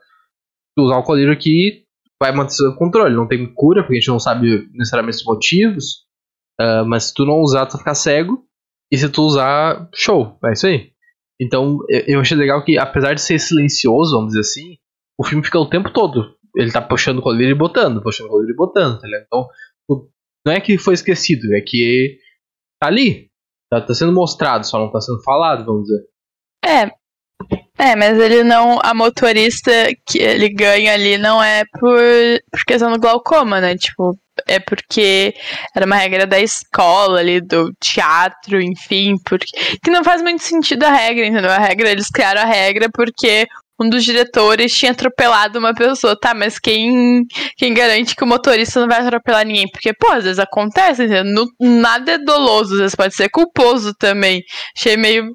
[0.75, 1.84] tu usar o colírio aqui
[2.21, 6.03] vai manter sob controle, não tem cura, porque a gente não sabe necessariamente os motivos,
[6.62, 8.46] uh, mas se tu não usar, tu vai ficar cego,
[8.92, 10.92] e se tu usar, show, é isso aí.
[11.42, 14.78] Então, eu achei legal que, apesar de ser silencioso, vamos dizer assim,
[15.20, 16.36] o filme fica o tempo todo.
[16.56, 19.26] Ele tá puxando o colírio e botando, puxando o colírio e botando, tá ligado?
[19.26, 19.48] Então,
[20.46, 22.18] não é que foi esquecido, é que
[22.80, 23.32] tá ali,
[23.74, 26.04] Tá, tá sendo mostrado, só não tá sendo falado, vamos dizer.
[26.63, 26.86] É,
[27.76, 28.80] É, mas ele não.
[28.84, 29.72] A motorista
[30.06, 32.00] que ele ganha ali não é por,
[32.52, 33.76] por questão do glaucoma, né?
[33.76, 34.16] Tipo,
[34.48, 35.34] é porque
[35.76, 39.48] era uma regra da escola ali, do teatro, enfim, porque.
[39.84, 41.52] Que não faz muito sentido a regra, entendeu?
[41.52, 43.48] A regra, eles criaram a regra porque
[43.80, 46.19] um dos diretores tinha atropelado uma pessoa.
[46.19, 47.26] Tá, mas quem,
[47.58, 49.69] quem garante que o motorista não vai atropelar ninguém?
[49.69, 51.46] Porque, pô, às vezes acontece, entendeu?
[51.60, 54.43] nada é doloso, às vezes pode ser culposo também.
[54.78, 55.32] Achei meio,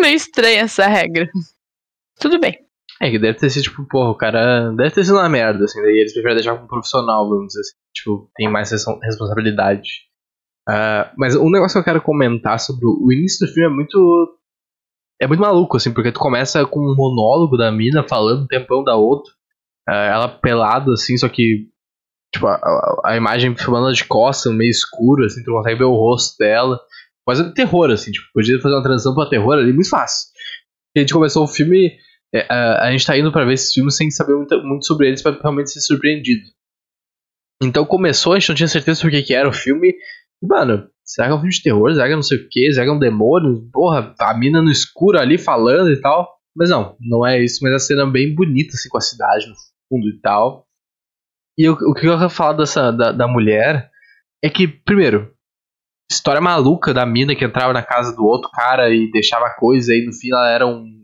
[0.00, 1.28] meio estranha essa regra.
[2.18, 2.69] Tudo bem.
[3.02, 5.80] É que deve ter sido, tipo, porra, o cara deve ter sido uma merda, assim,
[5.80, 7.76] daí eles preferem deixar como profissional, vamos dizer assim.
[7.94, 9.88] Tipo, tem mais responsabilidade.
[10.68, 14.38] Uh, mas um negócio que eu quero comentar sobre o início do filme é muito.
[15.20, 18.84] É muito maluco, assim, porque tu começa com um monólogo da mina falando um tempão
[18.84, 19.32] da outra.
[19.88, 21.68] Uh, ela pelada, assim, só que.
[22.34, 26.36] Tipo, a, a imagem filmando de costas, meio escuro, assim, tu consegue ver o rosto
[26.38, 26.78] dela.
[27.24, 30.28] Quase de terror, assim, tipo, podia fazer uma transição pra terror ali muito fácil.
[30.96, 31.92] a gente começou o filme
[32.34, 35.08] é, a, a, gente tá indo para ver esses filmes sem saber muito, muito sobre
[35.08, 36.48] eles para realmente ser surpreendido.
[37.62, 39.94] Então começou, a gente não tinha certeza do que, que era o filme.
[40.42, 41.92] E, mano, será que é um filme de terror?
[41.92, 42.72] Será que é não sei o que?
[42.72, 43.68] Será que é um demônio?
[43.72, 46.40] Porra, a mina no escuro ali falando e tal.
[46.56, 49.46] Mas não, não é isso, mas a cena é bem bonita, assim, com a cidade
[49.48, 49.54] no
[49.88, 50.66] fundo e tal.
[51.58, 53.90] E o, o que eu quero falar dessa, da, da mulher
[54.42, 55.32] é que, primeiro,
[56.10, 60.04] história maluca da mina que entrava na casa do outro cara e deixava coisa, e
[60.04, 60.99] no fim ela era um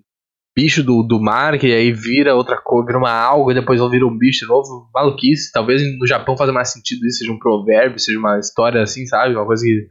[0.56, 4.06] bicho do, do mar, que aí vira outra coisa, vira uma alga, e depois vira
[4.06, 4.88] um bicho de novo.
[4.94, 5.52] Maluquice.
[5.52, 9.34] Talvez no Japão faça mais sentido isso, seja um provérbio, seja uma história assim, sabe?
[9.34, 9.88] Uma coisa que,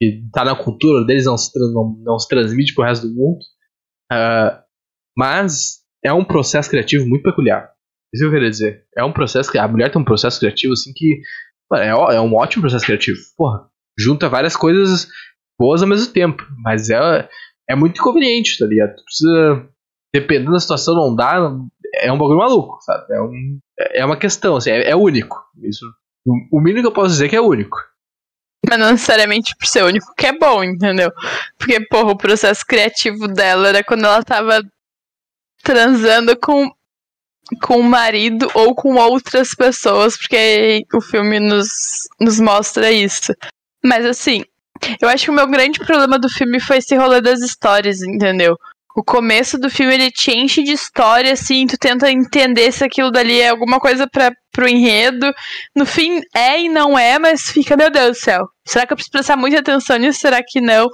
[0.00, 3.40] que tá na cultura deles, não se, não, não se transmite pro resto do mundo.
[4.12, 4.62] Uh,
[5.18, 7.70] mas é um processo criativo muito peculiar.
[8.14, 8.84] Isso que eu queria dizer.
[8.96, 11.20] É um processo que a mulher tem um processo criativo assim que
[11.74, 13.18] é, é um ótimo processo criativo.
[13.36, 15.08] Porra, junta várias coisas
[15.58, 17.28] boas ao mesmo tempo, mas é
[17.68, 18.94] é muito inconveniente, tá ligado?
[18.94, 19.68] Tu precisa
[20.14, 21.34] dependendo da situação, não dá,
[21.96, 23.12] é um bagulho maluco, sabe?
[23.12, 23.58] É, um,
[23.94, 25.36] é uma questão, assim, é, é único.
[25.60, 25.84] Isso,
[26.52, 27.76] o, mínimo que eu posso dizer é que é único.
[28.68, 31.10] Mas não necessariamente por ser único que é bom, entendeu?
[31.58, 34.62] Porque, porra, o processo criativo dela era quando ela tava
[35.64, 36.70] transando com,
[37.60, 41.68] com o marido ou com outras pessoas, porque o filme nos,
[42.20, 43.34] nos mostra isso.
[43.84, 44.44] Mas assim,
[45.02, 48.56] eu acho que o meu grande problema do filme foi esse rolê das histórias, entendeu?
[48.94, 53.10] O começo do filme ele te enche de história, assim, tu tenta entender se aquilo
[53.10, 55.32] dali é alguma coisa para pro enredo.
[55.74, 58.46] No fim, é e não é, mas fica, meu Deus do céu.
[58.64, 60.20] Será que eu preciso prestar muita atenção nisso?
[60.20, 60.88] Será que não?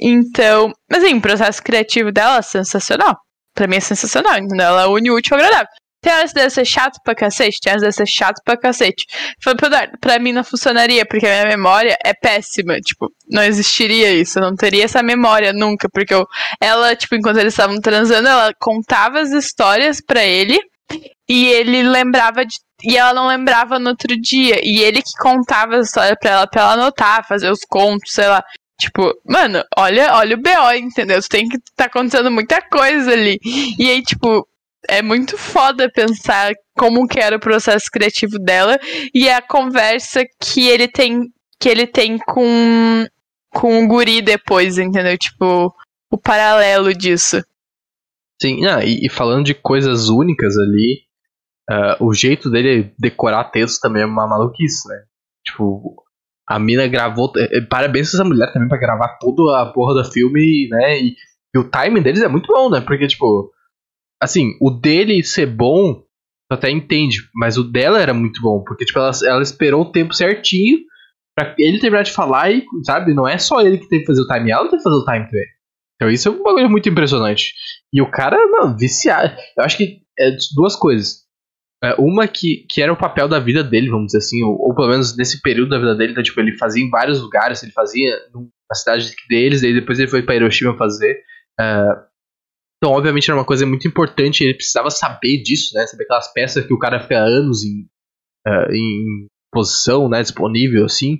[0.00, 3.16] Então, mas assim, o processo criativo dela é sensacional.
[3.54, 4.66] Pra mim é sensacional, entendeu?
[4.66, 5.68] Ela une o útil ao agradável.
[6.04, 8.58] Tem horas que deve ser chato pra cacete, tem horas que deve ser chato pra
[8.58, 9.06] cacete.
[9.42, 12.78] Falei pro Eduardo, pra mim não funcionaria, porque a minha memória é péssima.
[12.78, 14.38] Tipo, não existiria isso.
[14.38, 15.88] Eu não teria essa memória nunca.
[15.88, 16.26] Porque eu,
[16.60, 20.58] ela, tipo, enquanto eles estavam transando, ela contava as histórias pra ele.
[21.26, 22.56] E ele lembrava de.
[22.82, 24.60] E ela não lembrava no outro dia.
[24.62, 28.28] E ele que contava as histórias pra ela, pra ela anotar, fazer os contos, sei
[28.28, 28.44] lá.
[28.78, 31.18] Tipo, mano, olha, olha o BO, entendeu?
[31.22, 33.38] Tem que tá acontecendo muita coisa ali.
[33.78, 34.46] E aí, tipo,
[34.88, 38.78] é muito foda pensar como que era o processo criativo dela
[39.14, 43.06] e a conversa que ele tem que ele tem com
[43.50, 45.16] com o guri depois, entendeu?
[45.16, 45.72] Tipo,
[46.10, 47.42] o paralelo disso.
[48.42, 51.02] Sim, ah, e, e falando de coisas únicas ali,
[51.70, 54.96] uh, o jeito dele decorar texto também é uma maluquice, né?
[55.46, 56.04] Tipo,
[56.46, 57.32] a mina gravou.
[57.36, 61.00] Eh, parabéns a essa mulher também pra gravar toda a porra do filme, né?
[61.00, 61.16] E,
[61.54, 62.80] e o timing deles é muito bom, né?
[62.80, 63.50] Porque, tipo,
[64.24, 66.02] Assim, o dele ser bom,
[66.48, 69.92] tu até entende, mas o dela era muito bom, porque, tipo, ela, ela esperou o
[69.92, 70.78] tempo certinho
[71.36, 74.22] pra ele terminar de falar e, sabe, não é só ele que tem que fazer
[74.22, 75.46] o time, ela tem que fazer o time também.
[75.96, 77.52] Então isso é um bagulho muito impressionante.
[77.92, 79.36] E o cara, mano, viciado.
[79.58, 81.24] Eu acho que é duas coisas.
[81.82, 84.74] É, uma que, que era o papel da vida dele, vamos dizer assim, ou, ou,
[84.74, 87.72] pelo menos nesse período da vida dele, então, tipo, ele fazia em vários lugares, ele
[87.72, 91.20] fazia na cidade deles, e depois ele foi para Hiroshima fazer.
[91.60, 92.13] Uh,
[92.76, 95.86] então, obviamente, era uma coisa muito importante, ele precisava saber disso, né?
[95.86, 97.86] Saber aquelas peças que o cara fica anos em,
[98.46, 100.22] uh, em posição, né?
[100.22, 101.18] Disponível, assim.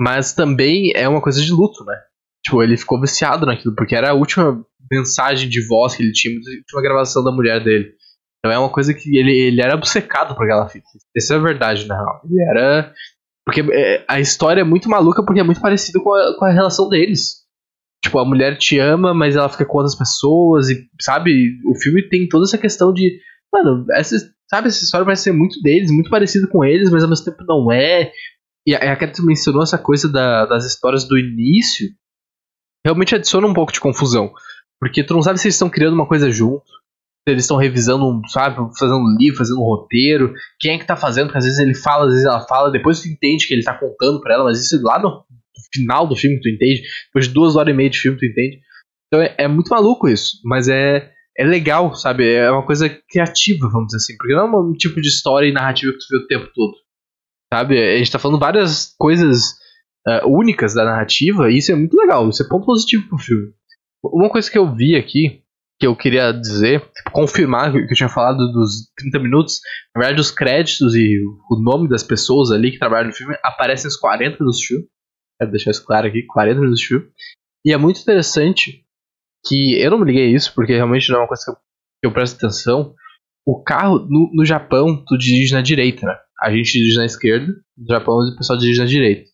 [0.00, 1.96] Mas também é uma coisa de luto, né?
[2.44, 6.34] Tipo, ele ficou viciado naquilo, porque era a última mensagem de voz que ele tinha,
[6.34, 7.92] a última gravação da mulher dele.
[8.38, 10.86] Então é uma coisa que ele, ele era obcecado por aquela fita.
[11.16, 12.20] Essa é a verdade, na real.
[12.24, 12.94] Ele era.
[13.44, 16.52] Porque é, a história é muito maluca porque é muito parecido com a, com a
[16.52, 17.45] relação deles.
[18.06, 21.58] Tipo, a mulher te ama, mas ela fica com outras pessoas, e, sabe?
[21.66, 23.18] O filme tem toda essa questão de.
[23.52, 24.16] Mano, essa,
[24.48, 27.44] sabe, essa história vai ser muito deles, muito parecido com eles, mas ao mesmo tempo
[27.44, 28.12] não é.
[28.64, 31.88] E a, a mencionou essa coisa da, das histórias do início.
[32.86, 34.32] Realmente adiciona um pouco de confusão.
[34.80, 38.20] Porque tu não sabe se eles estão criando uma coisa junto, se eles estão revisando,
[38.28, 41.58] sabe, fazendo um livro, fazendo um roteiro, quem é que tá fazendo, porque às vezes
[41.58, 44.44] ele fala, às vezes ela fala, depois tu entende que ele tá contando pra ela,
[44.44, 45.24] mas isso lá no
[45.72, 48.60] final do filme tu entende, depois de duas horas e meia de filme tu entende.
[49.06, 52.26] Então é, é muito maluco isso, mas é, é legal, sabe?
[52.34, 55.52] É uma coisa criativa, vamos dizer assim, porque não é um tipo de história e
[55.52, 56.74] narrativa que tu vê o tempo todo.
[57.52, 57.78] Sabe?
[57.78, 59.52] A gente tá falando várias coisas
[60.06, 63.52] uh, únicas da narrativa, e isso é muito legal, isso é ponto positivo pro filme.
[64.02, 65.42] Uma coisa que eu vi aqui,
[65.78, 69.60] que eu queria dizer, tipo, confirmar que eu tinha falado dos 30 minutos,
[69.94, 71.18] na verdade os créditos e
[71.50, 74.86] o nome das pessoas ali que trabalham no filme aparecem nos 40 minutos do filme.
[75.38, 77.06] Quero deixar isso claro aqui, 40 minutos de filme.
[77.64, 78.84] E é muito interessante
[79.46, 81.54] que eu não me liguei a isso, porque realmente não é uma coisa que eu,
[81.54, 82.94] que eu presto atenção.
[83.46, 86.16] O carro, no, no Japão, tu dirige na direita, né?
[86.42, 89.28] A gente dirige na esquerda, no Japão o pessoal dirige na direita.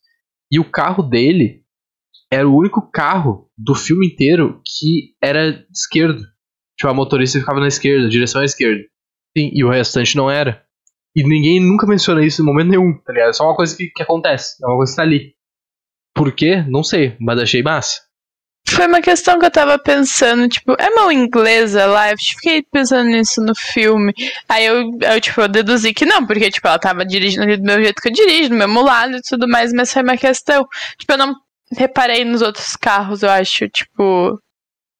[0.51, 1.63] E o carro dele
[2.31, 6.23] era o único carro do filme inteiro que era esquerdo.
[6.77, 8.81] Tipo, a motorista ficava na esquerda, direção à esquerda.
[9.37, 10.63] Sim, e o restante não era.
[11.15, 13.29] E ninguém nunca menciona isso em momento nenhum, tá ligado?
[13.29, 15.32] É só uma coisa que, que acontece, é uma coisa que tá ali.
[16.23, 16.63] Por quê?
[16.69, 17.99] Não sei, mas achei massa.
[18.65, 22.11] Foi uma questão que eu tava pensando, tipo, é mão inglesa lá?
[22.11, 24.13] Eu fiquei pensando nisso no filme.
[24.47, 27.83] Aí eu, eu, tipo, eu deduzi que não, porque, tipo, ela tava dirigindo do meu
[27.83, 30.65] jeito que eu dirijo, do mesmo lado e tudo mais, mas foi uma questão.
[30.97, 31.35] Tipo, eu não
[31.77, 34.39] reparei nos outros carros, eu acho, tipo.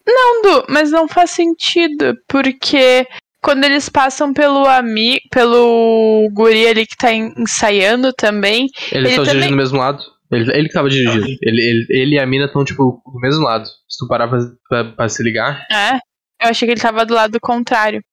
[0.05, 3.07] Não, Du, mas não faz sentido, porque
[3.41, 8.67] quando eles passam pelo amigo, pelo guri ali que tá ensaiando também.
[8.91, 9.39] Eles estão também...
[9.39, 10.12] dirigindo do mesmo lado?
[10.35, 11.25] Ele, ele que tava dirigindo.
[11.41, 13.65] Ele, ele, ele e a mina estão, tipo, do mesmo lado.
[13.65, 15.65] Se tu parar pra, pra, pra, se ligar.
[15.71, 15.95] É,
[16.41, 18.03] eu achei que ele tava do lado contrário.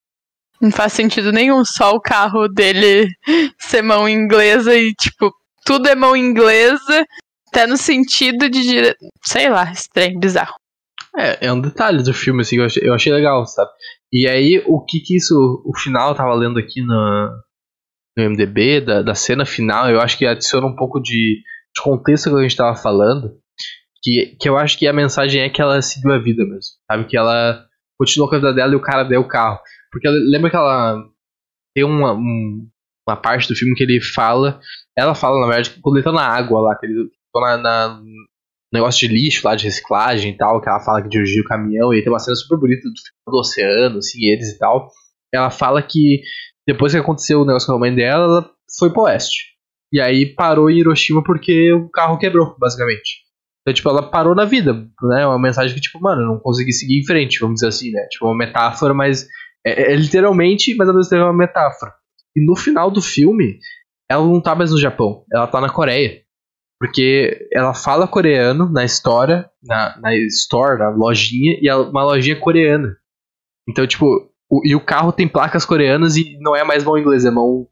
[0.61, 3.09] Não faz sentido nenhum só o carro dele
[3.59, 5.33] ser mão inglesa e, tipo,
[5.65, 7.07] tudo é mão inglesa,
[7.49, 8.63] até no sentido de.
[8.63, 8.95] Dire...
[9.25, 10.55] Sei lá, estranho, bizarro.
[11.17, 13.71] É, é um detalhe do filme, assim, que eu achei, eu achei legal, sabe?
[14.13, 15.63] E aí, o que que isso.
[15.65, 17.31] O final, eu tava lendo aqui no,
[18.17, 22.31] no MDB, da, da cena final, eu acho que adiciona um pouco de de contexto
[22.31, 23.39] que a gente estava falando,
[24.03, 27.05] que, que eu acho que a mensagem é que ela seguiu a vida mesmo, sabe?
[27.07, 27.67] Que ela
[27.99, 29.61] continuou com a vida dela e o cara deu o carro.
[29.93, 31.05] Porque lembra que ela
[31.75, 32.67] tem uma, um,
[33.07, 34.61] uma parte do filme que ele fala,
[34.97, 38.03] ela fala, na verdade, quando ele tá na água lá, que ele tá na, na
[38.73, 41.93] negócio de lixo lá, de reciclagem e tal, que ela fala que dirigiu o caminhão,
[41.93, 44.89] e tem uma cena super bonita do, do oceano, assim, eles e tal.
[45.33, 46.23] Ela fala que
[46.67, 49.50] depois que aconteceu o negócio com a mãe dela, ela foi pro oeste.
[49.93, 53.25] E aí parou em Hiroshima porque o carro quebrou, basicamente.
[53.63, 55.27] Então, tipo, ela parou na vida, né?
[55.27, 58.07] Uma mensagem que, tipo, mano, eu não consegui seguir em frente, vamos dizer assim, né?
[58.11, 59.27] Tipo, uma metáfora, mas.
[59.65, 61.93] É, é literalmente, mas ao mesmo é uma metáfora.
[62.35, 63.59] E no final do filme,
[64.09, 66.23] ela não tá mais no Japão, ela tá na Coreia.
[66.81, 72.41] Porque ela fala coreano na história, na, na store, na lojinha, e é uma lojinha
[72.41, 72.97] coreana.
[73.69, 74.07] Então, tipo,
[74.51, 77.69] o, e o carro tem placas coreanas e não é mais mão inglesa, é mão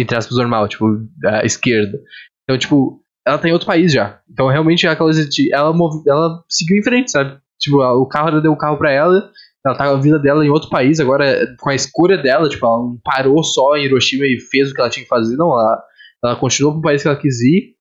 [0.00, 0.86] entre aspas, normal, tipo,
[1.24, 1.98] a esquerda.
[2.44, 4.20] Então, tipo, ela tá em outro país já.
[4.30, 5.52] Então, realmente, é de.
[5.52, 5.74] Ela,
[6.06, 7.38] ela seguiu em frente, sabe?
[7.58, 9.30] Tipo, o carro deu o carro pra ela,
[9.64, 12.78] ela tá a vida dela em outro país, agora com a escolha dela, tipo, ela
[12.78, 15.52] não parou só em Hiroshima e fez o que ela tinha que fazer, não.
[15.52, 15.82] Ela,
[16.24, 17.74] ela continuou pro país que ela quis ir.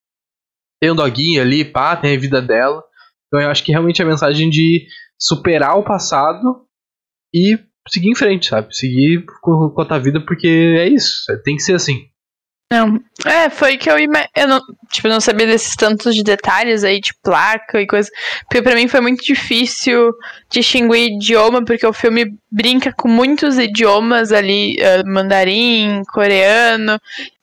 [0.81, 2.83] Tem um doguinho ali, pá, tem a vida dela.
[3.27, 4.85] Então, eu acho que realmente é a mensagem de
[5.19, 6.65] superar o passado
[7.33, 8.75] e seguir em frente, sabe?
[8.75, 11.25] Seguir com, com a tua vida, porque é isso.
[11.43, 12.09] Tem que ser assim.
[12.71, 13.01] Não.
[13.25, 14.61] É, foi que eu, eu não,
[14.91, 18.09] tipo, não sabia desses tantos de detalhes aí de placa e coisa.
[18.41, 20.11] Porque pra mim foi muito difícil
[20.51, 26.99] distinguir idioma, porque o filme brinca com muitos idiomas ali, uh, mandarim, coreano,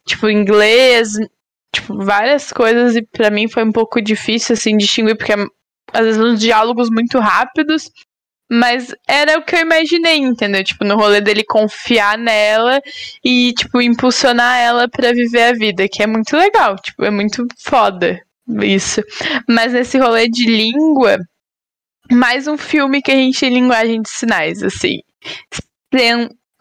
[0.07, 1.15] tipo, inglês,
[1.73, 5.33] tipo, várias coisas, e pra mim foi um pouco difícil, assim, distinguir, porque
[5.93, 7.91] às vezes uns diálogos muito rápidos,
[8.51, 10.63] mas era o que eu imaginei, entendeu?
[10.63, 12.81] Tipo, no rolê dele confiar nela
[13.25, 17.47] e, tipo, impulsionar ela para viver a vida, que é muito legal, tipo, é muito
[17.59, 18.21] foda
[18.63, 19.03] isso.
[19.49, 21.19] Mas nesse rolê de língua,
[22.11, 25.01] mais um filme que a gente tem linguagem de sinais, assim.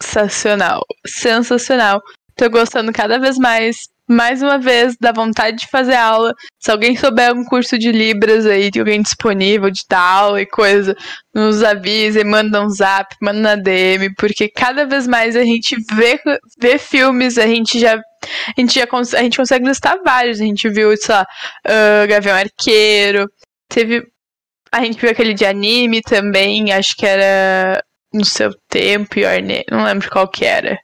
[0.01, 0.83] Sensacional.
[1.05, 2.01] Sensacional.
[2.35, 6.33] Tô gostando cada vez mais mais uma vez, dá vontade de fazer aula.
[6.59, 10.95] Se alguém souber um curso de Libras aí, de alguém disponível de aula e coisa,
[11.33, 16.19] nos avise, manda um zap, manda na DM, porque cada vez mais a gente vê,
[16.59, 17.95] vê filmes, a gente já.
[17.95, 18.87] A gente, já
[19.17, 20.39] a gente consegue listar vários.
[20.39, 21.27] A gente viu, sei lá,
[21.67, 23.29] uh, Gavião Arqueiro.
[23.69, 24.03] Teve.
[24.71, 27.81] A gente viu aquele de anime também, acho que era
[28.13, 29.15] no seu tempo,
[29.69, 30.77] não lembro qual que era.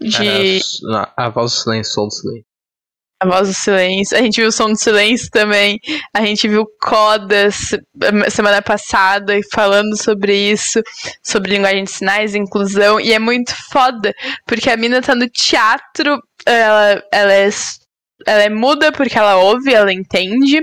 [0.00, 0.60] De.
[0.90, 2.10] Era a, Voz do Silêncio, Soul.
[3.22, 4.18] A Voz do Silêncio.
[4.18, 5.78] A gente viu o Som do Silêncio também.
[6.12, 7.70] A gente viu Codas
[8.28, 10.82] semana passada falando sobre isso,
[11.22, 12.98] sobre linguagem de sinais, inclusão.
[12.98, 14.12] E é muito foda,
[14.44, 17.48] porque a mina tá no teatro, ela, ela é
[18.26, 20.62] ela é muda porque ela ouve, ela entende.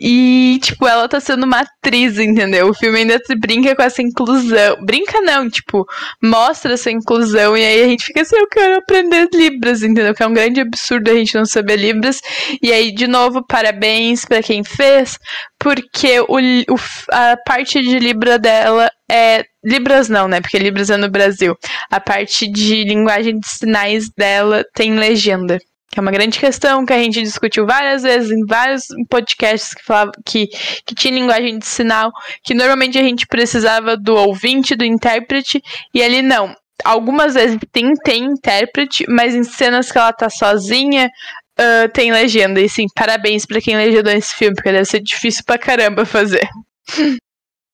[0.00, 2.68] E, tipo, ela tá sendo uma atriz, entendeu?
[2.68, 4.76] O filme ainda brinca com essa inclusão.
[4.84, 5.84] Brinca não, tipo,
[6.22, 7.56] mostra essa inclusão.
[7.56, 10.14] E aí a gente fica assim, eu quero aprender Libras, entendeu?
[10.14, 12.20] Que é um grande absurdo a gente não saber Libras.
[12.62, 15.18] E aí, de novo, parabéns para quem fez,
[15.58, 16.76] porque o, o,
[17.10, 19.44] a parte de Libra dela é.
[19.64, 20.40] Libras não, né?
[20.40, 21.56] Porque Libras é no Brasil.
[21.90, 25.58] A parte de linguagem de sinais dela tem legenda
[25.90, 29.84] que é uma grande questão que a gente discutiu várias vezes em vários podcasts que
[29.84, 30.48] falavam que,
[30.84, 32.12] que tinha linguagem de sinal,
[32.42, 35.62] que normalmente a gente precisava do ouvinte, do intérprete,
[35.94, 36.54] e ali não.
[36.84, 41.10] Algumas vezes tem, tem intérprete, mas em cenas que ela tá sozinha,
[41.58, 42.60] uh, tem legenda.
[42.60, 46.46] E sim, parabéns para quem legendou esse filme, porque deve ser difícil pra caramba fazer.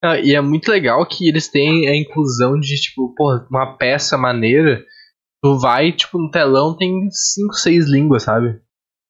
[0.02, 4.18] Ah, e é muito legal que eles têm a inclusão de, tipo, porra, uma peça
[4.18, 4.84] maneira
[5.44, 8.58] tu vai, tipo, no telão tem 5, 6 línguas, sabe?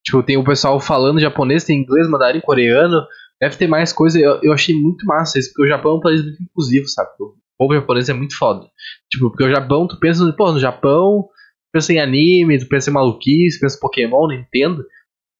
[0.05, 3.07] Tipo, tem o pessoal falando japonês, tem inglês, mandarim, coreano,
[3.41, 4.19] deve ter mais coisa.
[4.19, 7.11] Eu, eu achei muito massa isso, porque o Japão é um país muito inclusivo, sabe?
[7.21, 8.67] O povo japonês é muito foda.
[9.09, 11.29] Tipo, porque o Japão, tu pensa, pô, no Japão,
[11.73, 14.83] pensa em anime, tu pensa em maluquice, pensa em Pokémon, Nintendo.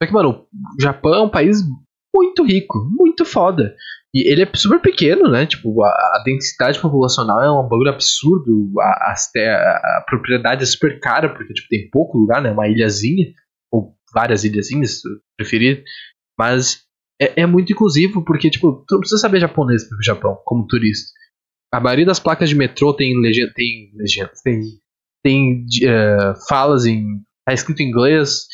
[0.01, 0.47] Só que, mano,
[0.79, 1.59] o Japão é um país
[2.15, 3.75] muito rico, muito foda.
[4.15, 5.45] E ele é super pequeno, né?
[5.45, 8.73] Tipo, a, a densidade populacional é um bagulho absurdo.
[8.81, 12.53] A, a, a, propriedade é super cara, porque tipo, tem pouco lugar, né?
[12.53, 13.27] Uma ilhazinha,
[13.73, 15.83] ou várias ilhazinhas, se preferir.
[16.39, 16.85] Mas
[17.21, 21.11] é, é, muito inclusivo, porque tipo, tu não precisa saber japonês pro Japão, como turista.
[21.73, 23.13] A maioria das placas de metrô tem
[23.57, 23.93] tem
[24.45, 24.61] tem,
[25.25, 27.05] tem uh, falas em.
[27.45, 28.47] tá escrito em inglês,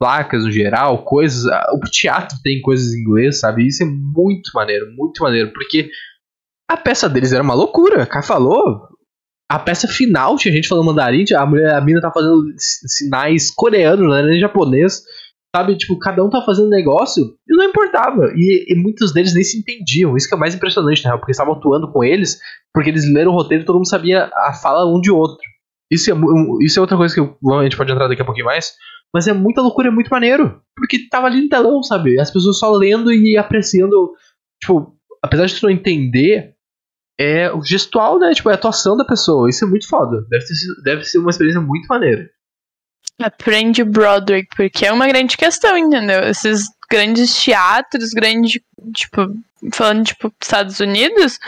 [0.00, 1.44] placas no geral, coisas.
[1.74, 3.66] O teatro tem coisas em inglês, sabe?
[3.66, 5.90] Isso é muito maneiro, muito maneiro, porque
[6.68, 8.06] a peça deles era uma loucura.
[8.06, 8.88] Cá falou.
[9.52, 14.08] A peça final tinha gente falando mandarim, a mulher, a mina tá fazendo sinais coreanos,
[14.08, 15.02] né, nem japonês.
[15.54, 18.32] Sabe, tipo, cada um tá fazendo negócio e não importava.
[18.36, 20.16] E, e, muitos deles nem se entendiam.
[20.16, 21.10] Isso que é mais impressionante, né?
[21.16, 22.38] Porque estavam atuando com eles,
[22.72, 25.44] porque eles leram o roteiro e todo mundo sabia a fala um de outro.
[25.90, 26.14] Isso é,
[26.64, 28.74] isso é outra coisa que a gente pode entrar daqui a pouquinho mais.
[29.14, 30.62] Mas é muita loucura, é muito maneiro.
[30.76, 32.18] Porque tava ali no telão, sabe?
[32.20, 34.12] As pessoas só lendo e apreciando.
[34.60, 36.54] Tipo, apesar de tu não entender,
[37.18, 38.32] é o gestual, né?
[38.32, 39.48] Tipo, é a atuação da pessoa.
[39.48, 40.24] Isso é muito foda.
[40.28, 40.44] Deve,
[40.84, 42.30] deve ser uma experiência muito maneira.
[43.20, 46.20] Aprende Broderick, porque é uma grande questão, entendeu?
[46.20, 48.60] Esses grandes teatros, grandes,
[48.94, 49.34] tipo,
[49.72, 51.38] falando, tipo, Estados Unidos,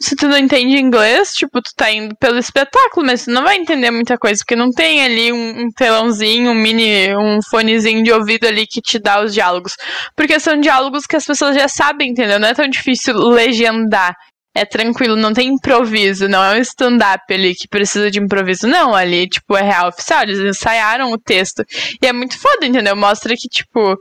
[0.00, 3.56] se tu não entende inglês, tipo, tu tá indo pelo espetáculo, mas tu não vai
[3.56, 8.12] entender muita coisa, porque não tem ali um, um, telãozinho, um mini, um fonezinho de
[8.12, 9.74] ouvido ali que te dá os diálogos.
[10.16, 12.40] Porque são diálogos que as pessoas já sabem, entendeu?
[12.40, 14.14] Não é tão difícil legendar.
[14.56, 18.68] É tranquilo, não tem improviso, não é um stand-up ali que precisa de improviso.
[18.68, 21.64] Não, ali, tipo, é real oficial, eles ensaiaram o texto.
[22.00, 22.94] E é muito foda, entendeu?
[22.94, 23.96] Mostra que, tipo,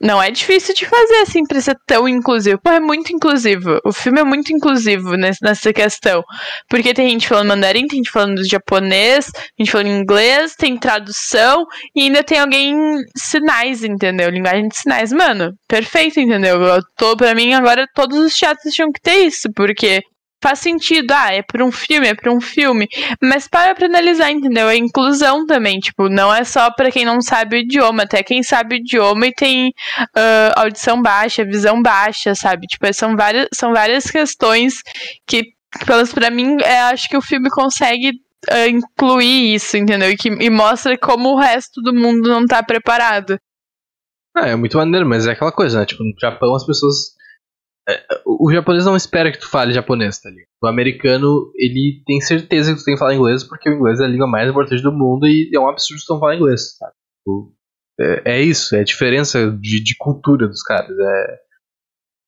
[0.00, 2.60] não é difícil de fazer assim pra ser tão inclusivo.
[2.62, 3.80] Pô, é muito inclusivo.
[3.84, 6.22] O filme é muito inclusivo nessa questão.
[6.68, 11.66] Porque tem gente falando mandarim, tem gente falando japonês, tem gente falando inglês, tem tradução
[11.94, 12.76] e ainda tem alguém
[13.16, 14.30] sinais, entendeu?
[14.30, 15.12] Linguagem de sinais.
[15.12, 16.62] Mano, perfeito, entendeu?
[16.62, 20.00] Eu tô, pra mim, agora todos os teatros tinham que ter isso, porque
[20.40, 22.88] faz sentido, ah, é para um filme, é para um filme,
[23.20, 24.68] mas para pra analisar, entendeu?
[24.68, 28.42] A inclusão também, tipo, não é só para quem não sabe o idioma, até quem
[28.42, 32.66] sabe o idioma e tem uh, audição baixa, visão baixa, sabe?
[32.66, 34.74] Tipo, são várias, são várias questões
[35.26, 35.42] que,
[35.84, 38.10] pelas para mim, é, acho que o filme consegue
[38.50, 40.10] uh, incluir isso, entendeu?
[40.10, 43.38] E, que, e mostra como o resto do mundo não tá preparado.
[44.36, 45.86] Ah, é muito maneiro, mas é aquela coisa, né?
[45.86, 47.17] Tipo, no Japão as pessoas é,
[48.26, 50.48] o japonês não espera que tu fale japonês, tá ligado?
[50.62, 54.04] O americano, ele tem certeza que tu tem que falar inglês porque o inglês é
[54.04, 56.92] a língua mais importante do mundo e é um absurdo tu não falar inglês, sabe?
[57.18, 57.54] Tipo,
[58.00, 60.96] é, é, isso, é a diferença de, de cultura dos caras.
[60.98, 61.38] É...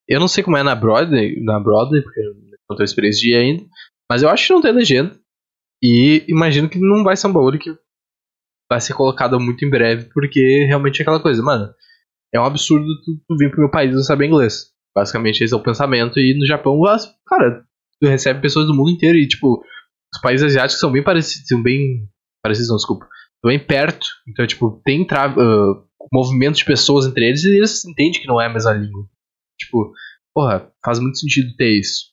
[0.08, 2.20] Eu não sei como é na Broadway, na Broadway, porque
[2.68, 3.64] não tenho experiência de ir ainda,
[4.10, 5.18] mas eu acho que não tem legenda.
[5.82, 7.74] E imagino que não vai ser um bagulho que
[8.70, 11.72] vai ser colocado muito em breve, porque realmente é aquela coisa, mano.
[12.32, 14.70] É um absurdo tu, tu vir pro meu país e não saber inglês.
[14.94, 16.18] Basicamente, esse é o pensamento.
[16.18, 17.64] E no Japão, as, cara,
[18.00, 19.62] tu recebe pessoas do mundo inteiro e, tipo,
[20.12, 22.08] os países asiáticos são bem parecidos, são bem.
[22.42, 23.06] Parecidos, não, desculpa.
[23.40, 24.06] São bem perto.
[24.28, 28.46] Então, tipo, tem uh, movimento de pessoas entre eles e eles entendem que não é
[28.46, 29.06] a mesma língua.
[29.58, 29.92] Tipo,
[30.34, 32.10] porra, faz muito sentido ter isso.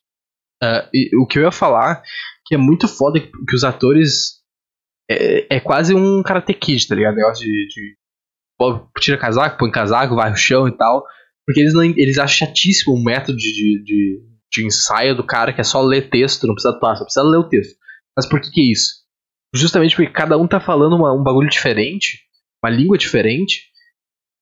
[0.64, 2.02] Uh, e, o que eu ia falar,
[2.46, 4.38] que é muito foda que, que os atores.
[5.10, 7.16] É, é, quase um Karate Kid, tá ligado?
[7.16, 7.98] Negócio de, de
[9.00, 11.06] tira casaco, põe casaco, vai no chão e tal.
[11.48, 14.22] Porque eles, não, eles acham chatíssimo o método de, de,
[14.52, 17.38] de, ensaio do cara que é só ler texto, não precisa atuar, só precisa ler
[17.38, 17.78] o texto.
[18.16, 18.96] Mas por que, que é isso?
[19.56, 22.20] Justamente porque cada um tá falando uma, um bagulho diferente,
[22.62, 23.62] uma língua diferente,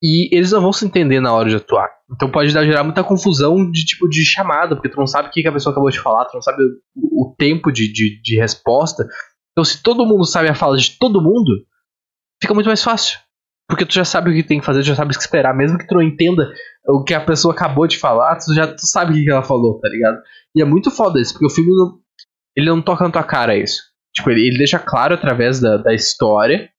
[0.02, 1.90] e eles não vão se entender na hora de atuar.
[2.12, 5.32] Então pode dar, gerar muita confusão de tipo de chamada, porque tu não sabe o
[5.32, 6.64] que, a pessoa acabou de falar, tu não sabe
[6.96, 9.08] o, o tempo de, de, de resposta.
[9.52, 11.66] Então se todo mundo sabe a fala de todo mundo,
[12.42, 13.20] fica muito mais fácil.
[13.68, 15.56] Porque tu já sabe o que tem que fazer, tu já sabe o que esperar,
[15.56, 16.52] mesmo que tu não entenda
[16.88, 19.80] o que a pessoa acabou de falar, tu já tu sabe o que ela falou,
[19.80, 20.18] tá ligado?
[20.56, 22.00] E é muito foda isso, porque o filme não,
[22.56, 23.82] ele não toca na tua cara isso.
[24.14, 26.70] Tipo, ele, ele deixa claro através da, da história,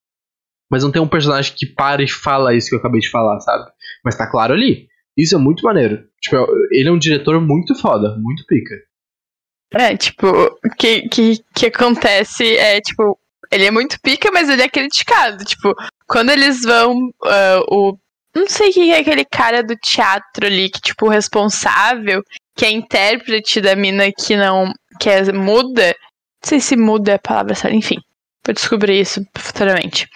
[0.70, 3.38] mas não tem um personagem que para e fala isso que eu acabei de falar,
[3.40, 3.70] sabe?
[4.04, 4.88] Mas tá claro ali.
[5.16, 6.04] Isso é muito maneiro.
[6.20, 8.74] Tipo, ele é um diretor muito foda, muito pica.
[9.72, 13.18] É, tipo, o que, que, que acontece é, tipo,
[13.50, 15.44] ele é muito pica, mas ele é criticado.
[15.44, 15.74] Tipo,
[16.06, 17.98] quando eles vão, uh, o.
[18.36, 22.22] Não sei quem é aquele cara do teatro ali, que, tipo, responsável,
[22.54, 24.74] que é intérprete da mina que não.
[25.00, 25.86] que é muda.
[25.86, 27.96] Não sei se muda é a palavra certa, enfim.
[28.46, 30.08] Vou descobrir isso futuramente.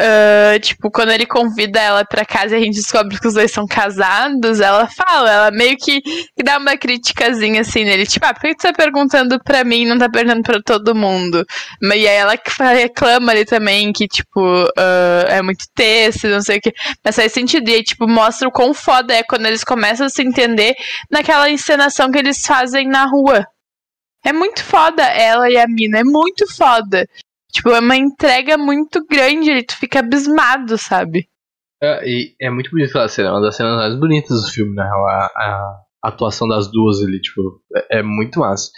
[0.00, 3.52] Uh, tipo, quando ele convida ela pra casa e a gente descobre que os dois
[3.52, 8.32] são casados, ela fala, ela meio que, que dá uma criticazinha assim nele, tipo, ah,
[8.32, 11.44] por que tu tá perguntando pra mim e não tá perguntando pra todo mundo?
[11.82, 12.34] E aí ela
[12.72, 16.72] reclama ali também que, tipo, uh, é muito texto, não sei o que.
[17.04, 17.68] Mas faz sentido.
[17.68, 20.74] E aí, tipo, mostra o quão foda é quando eles começam a se entender
[21.10, 23.46] naquela encenação que eles fazem na rua.
[24.24, 27.06] É muito foda ela e a mina, é muito foda.
[27.54, 31.28] Tipo, é uma entrega muito grande, e tu fica abismado, sabe?
[31.80, 34.74] É, e é muito bonita aquela cena, é uma das cenas mais bonitas do filme,
[34.74, 38.70] na real, a, atuação das duas ali, tipo, é, é, muito massa.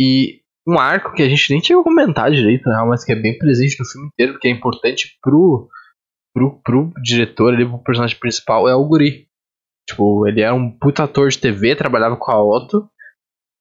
[0.00, 3.16] E um arco que a gente nem tinha comentado direito, na real, mas que é
[3.16, 5.68] bem presente no filme inteiro, porque é importante pro,
[6.34, 9.28] pro, pro diretor ali, pro personagem principal, é o Guri.
[9.88, 12.88] Tipo, ele era um puta ator de TV, trabalhava com a Otto,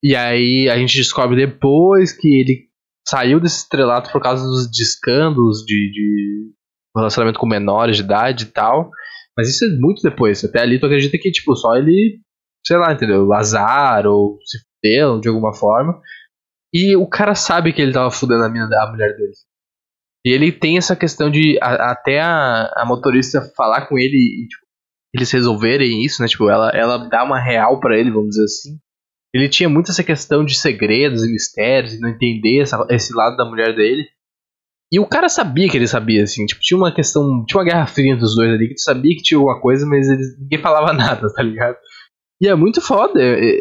[0.04, 2.67] e aí a gente descobre depois que ele
[3.08, 6.52] saiu desse estrelato por causa dos escândalos de, de
[6.96, 8.90] relacionamento com menores de idade e tal.
[9.38, 10.44] Mas isso é muito depois.
[10.44, 12.20] Até ali tu acredita que, tipo, só ele,
[12.66, 13.32] sei lá, entendeu?
[13.34, 16.00] Azar ou se fudeu de alguma forma.
[16.74, 19.32] E o cara sabe que ele tava fudendo a, mina, a mulher dele.
[20.26, 24.48] E ele tem essa questão de a, até a, a motorista falar com ele e
[24.48, 24.66] tipo,
[25.14, 26.28] eles resolverem isso, né?
[26.28, 28.78] Tipo, ela, ela dá uma real para ele, vamos dizer assim
[29.34, 33.36] ele tinha muito essa questão de segredos e mistérios e não entender essa, esse lado
[33.36, 34.06] da mulher dele.
[34.92, 37.86] E o cara sabia que ele sabia, assim, tipo, tinha uma questão, tinha uma guerra
[37.88, 40.08] fria entre os dois ali, que tu sabia que tinha alguma coisa, mas
[40.40, 41.76] ninguém falava nada, tá ligado?
[42.42, 43.60] E é muito foda é, é,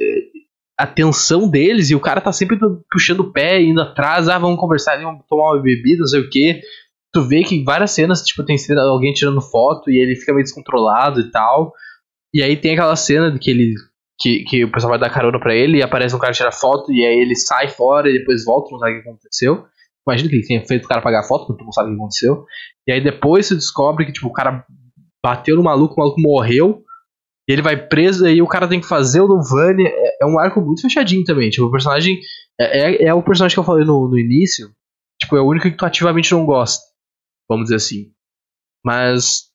[0.78, 2.56] a tensão deles, e o cara tá sempre
[2.90, 6.30] puxando o pé, indo atrás, ah, vamos conversar, vamos tomar uma bebida, não sei o
[6.30, 6.60] que.
[7.12, 11.20] Tu vê que várias cenas, tipo, tem alguém tirando foto e ele fica meio descontrolado
[11.20, 11.72] e tal.
[12.32, 13.74] E aí tem aquela cena de que ele
[14.18, 16.92] que, que o pessoal vai dar carona pra ele e aparece um cara tirar foto
[16.92, 19.66] e aí ele sai fora e depois volta, não sabe o que aconteceu.
[20.06, 22.44] Imagina que ele tenha feito o cara pagar foto, porque não sabe o que aconteceu.
[22.86, 24.64] E aí depois você descobre que tipo, o cara
[25.24, 26.82] bateu no maluco, o maluco morreu.
[27.48, 29.84] E ele vai preso e o cara tem que fazer o Novani.
[29.84, 31.50] É, é um arco muito fechadinho também.
[31.50, 32.18] Tipo, o personagem.
[32.58, 34.68] É, é, é, o personagem que eu falei no, no início.
[35.20, 36.82] Tipo, é o único que tu ativamente não gosta.
[37.48, 38.12] Vamos dizer assim.
[38.84, 39.46] Mas.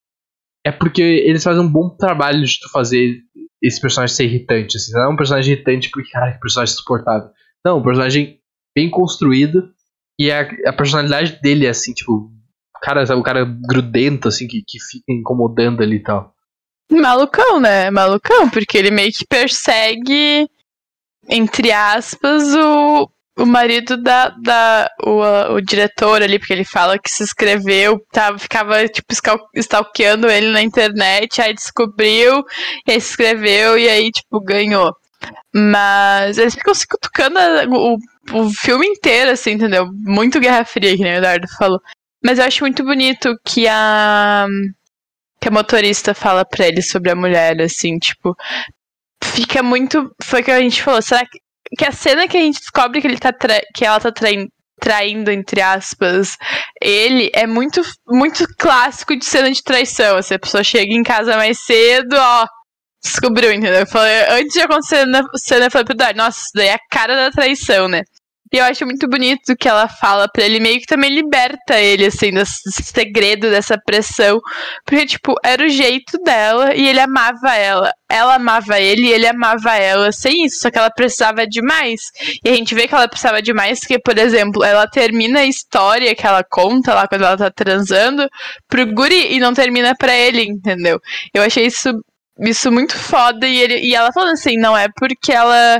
[0.65, 3.17] É porque eles fazem um bom trabalho de tu fazer
[3.61, 4.91] esse personagem ser irritante, assim.
[4.93, 7.29] Não é um personagem irritante porque, cara, que personagem insuportável.
[7.63, 8.39] Não, um personagem
[8.75, 9.71] bem construído
[10.19, 12.31] e a, a personalidade dele é assim, tipo,
[12.81, 16.33] cara, sabe, o cara grudento, assim, que, que fica incomodando ali e tal.
[16.91, 17.89] Malucão, né?
[17.89, 20.49] Malucão, porque ele meio que persegue,
[21.29, 23.09] entre aspas, o,
[23.41, 24.29] o marido da.
[24.29, 29.13] da o, o diretor ali, porque ele fala que se inscreveu, tava, ficava, tipo,
[29.55, 32.43] stalkeando ele na internet, aí descobriu,
[32.87, 34.95] aí se inscreveu, e aí, tipo, ganhou.
[35.53, 37.39] Mas eles ficam se cutucando
[37.69, 37.97] o,
[38.33, 39.87] o filme inteiro, assim, entendeu?
[39.91, 41.79] Muito Guerra Fria, que nem o Eduardo falou.
[42.23, 44.45] Mas eu acho muito bonito que a.
[45.39, 48.35] que a motorista fala pra ele sobre a mulher, assim, tipo.
[49.23, 50.13] Fica muito.
[50.21, 51.01] Foi o que a gente falou.
[51.01, 51.39] Será que
[51.77, 53.33] que a cena que a gente descobre que ele tá
[53.73, 56.37] que ela tá traindo, traindo, entre aspas,
[56.81, 60.17] ele é muito, muito clássico de cena de traição.
[60.17, 62.47] Assim, a pessoa chega em casa mais cedo, ó,
[63.03, 63.81] descobriu, entendeu?
[63.81, 66.73] Eu falei, antes de acontecer na cena, eu falei pro Dar, nossa, isso daí é
[66.73, 68.01] a cara da traição, né?
[68.53, 71.79] E eu acho muito bonito o que ela fala pra ele, meio que também liberta
[71.79, 74.41] ele, assim, desse segredo, dessa pressão.
[74.85, 77.93] Porque, tipo, era o jeito dela e ele amava ela.
[78.09, 82.01] Ela amava ele e ele amava ela sem isso, só que ela precisava de mais.
[82.43, 85.45] E a gente vê que ela precisava de mais, porque, por exemplo, ela termina a
[85.45, 88.27] história que ela conta lá quando ela tá transando
[88.67, 90.99] pro guri e não termina pra ele, entendeu?
[91.33, 91.89] Eu achei isso,
[92.39, 95.79] isso muito foda e, ele, e ela falando assim, não é porque ela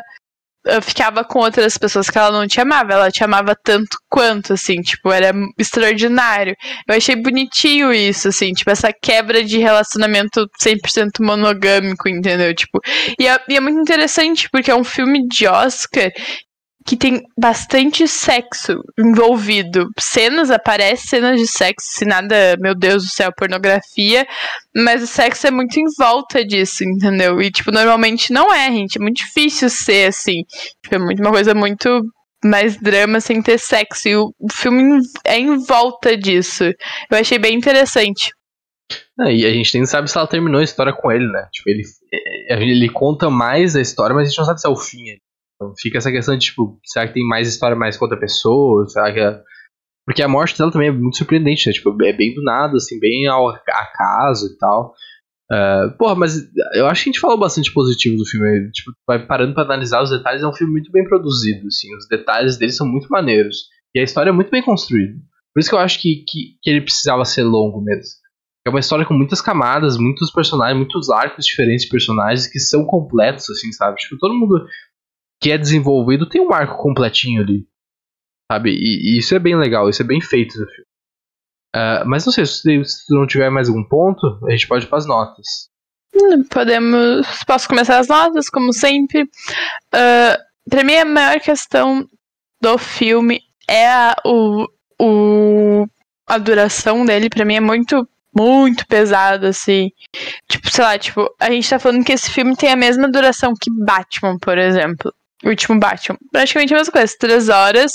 [0.82, 4.82] ficava com outras pessoas que ela não te amava, ela te amava tanto quanto, assim,
[4.82, 6.56] tipo, era extraordinário.
[6.88, 12.54] Eu achei bonitinho isso, assim, tipo, essa quebra de relacionamento 100% monogâmico, entendeu?
[12.54, 12.80] Tipo,
[13.20, 16.12] e é, e é muito interessante porque é um filme de Oscar
[16.86, 19.90] que tem bastante sexo envolvido.
[20.00, 24.26] Cenas, aparecem cenas de sexo, se nada, meu Deus do céu, pornografia,
[24.76, 27.42] mas o sexo é muito em volta disso, entendeu?
[27.42, 30.44] E, tipo, normalmente não é, gente, é muito difícil ser assim.
[30.84, 32.02] Tipo, é muito, uma coisa muito
[32.44, 36.64] mais drama sem ter sexo, e o, filme é em volta disso.
[36.64, 38.34] Eu achei bem interessante.
[39.20, 41.48] É, e a gente nem sabe se ela terminou a história com ele, né?
[41.52, 41.84] Tipo, ele,
[42.50, 45.04] é, ele conta mais a história, mas a gente não sabe se é o fim.
[45.62, 48.88] Então fica essa questão de, tipo, será que tem mais história mais com outra pessoa?
[48.88, 49.40] Será que é...
[50.04, 51.74] Porque a morte dela também é muito surpreendente, né?
[51.74, 54.94] Tipo, é bem do nada, assim, bem ao acaso e tal.
[55.52, 58.72] Uh, porra, mas eu acho que a gente falou bastante positivo do filme.
[58.72, 61.96] Tipo, vai parando pra analisar os detalhes, é um filme muito bem produzido, assim.
[61.96, 63.68] Os detalhes dele são muito maneiros.
[63.94, 65.14] E a história é muito bem construída.
[65.54, 68.22] Por isso que eu acho que, que, que ele precisava ser longo mesmo.
[68.66, 72.86] É uma história com muitas camadas, muitos personagens, muitos arcos diferentes de personagens que são
[72.86, 73.98] completos, assim, sabe?
[73.98, 74.66] Tipo, todo mundo
[75.42, 77.66] que é desenvolvido tem um arco completinho ali.
[78.52, 78.72] Sabe?
[78.72, 80.86] E, e isso é bem legal, isso é bem feito filme.
[81.76, 84.90] Uh, mas não sei, se, se não tiver mais algum ponto, a gente pode ir
[84.90, 85.70] para as notas.
[86.14, 87.26] Hum, podemos.
[87.48, 89.24] Posso começar as notas, como sempre.
[89.24, 92.06] Uh, pra mim, a maior questão
[92.62, 93.40] do filme
[93.70, 94.68] é a, o,
[95.02, 95.88] o,
[96.28, 97.30] a duração dele.
[97.30, 99.92] Pra mim, é muito muito pesado, assim.
[100.50, 103.54] Tipo, sei lá, tipo, a gente tá falando que esse filme tem a mesma duração
[103.60, 105.14] que Batman, por exemplo
[105.44, 106.18] o último Batman.
[106.32, 107.94] Praticamente a mesma coisa, três horas.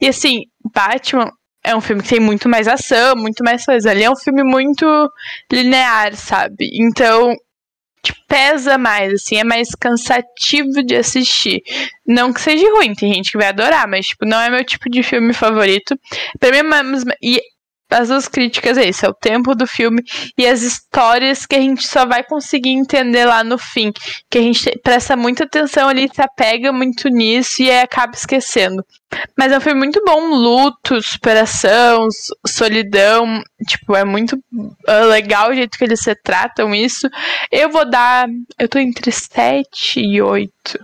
[0.00, 0.42] E assim,
[0.74, 1.30] Batman
[1.62, 3.90] é um filme que tem muito mais ação, muito mais coisa.
[3.90, 5.10] Ali é um filme muito
[5.52, 6.70] linear, sabe?
[6.72, 7.34] Então,
[8.02, 11.62] te pesa mais, assim, é mais cansativo de assistir.
[12.06, 14.88] Não que seja ruim, tem gente que vai adorar, mas, tipo, não é meu tipo
[14.88, 15.98] de filme favorito.
[16.38, 17.40] Pra mim, é e
[17.90, 20.02] as duas críticas é isso, é o tempo do filme
[20.38, 23.92] e as histórias que a gente só vai conseguir entender lá no fim.
[24.30, 28.84] Que a gente presta muita atenção ali, se apega muito nisso e acaba esquecendo.
[29.36, 32.06] Mas é um filme muito bom, luto, superação,
[32.46, 37.08] solidão, tipo, é muito uh, legal o jeito que eles retratam isso.
[37.50, 38.28] Eu vou dar,
[38.58, 40.78] eu tô entre 7 e 8.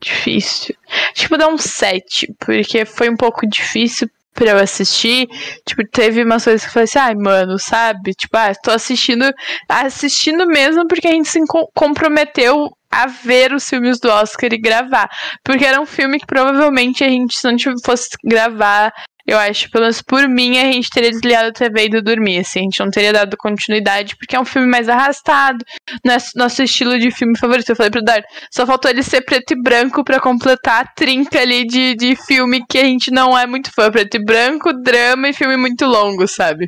[0.00, 0.76] Difícil.
[1.14, 5.28] Tipo, dar um 7, porque foi um pouco difícil pra eu assistir,
[5.64, 8.12] tipo, teve umas coisas que eu falei assim, ai, mano, sabe?
[8.12, 9.32] Tipo, ah, tô assistindo,
[9.68, 11.40] assistindo mesmo porque a gente se
[11.74, 15.08] comprometeu a ver os filmes do Oscar e gravar.
[15.42, 18.92] Porque era um filme que provavelmente a gente, se não fosse gravar
[19.26, 22.38] eu acho, pelo menos por mim, a gente teria desligado a TV e ido dormir,
[22.38, 25.64] assim, a gente não teria dado continuidade, porque é um filme mais arrastado,
[26.04, 27.70] nosso, nosso estilo de filme favorito.
[27.70, 28.22] Eu falei pro Dar,
[28.52, 32.64] só faltou ele ser preto e branco para completar a trinca ali de, de filme
[32.68, 33.90] que a gente não é muito fã.
[33.90, 36.66] Preto e branco, drama e filme muito longo, sabe?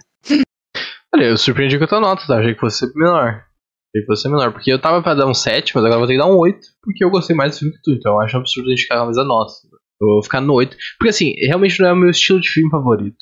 [1.14, 2.38] Olha, eu surpreendi com a tua nota, tá?
[2.38, 3.28] Achei que fosse menor.
[3.28, 6.14] Achei que fosse menor, porque eu tava pra dar um 7, mas agora vou ter
[6.14, 8.36] que dar um 8, porque eu gostei mais do filme que tu, então eu acho
[8.36, 9.52] absurdo a gente ficar a mesma nota.
[10.00, 10.76] Eu vou ficar no 8.
[10.98, 13.16] Porque assim, realmente não é o meu estilo de filme favorito.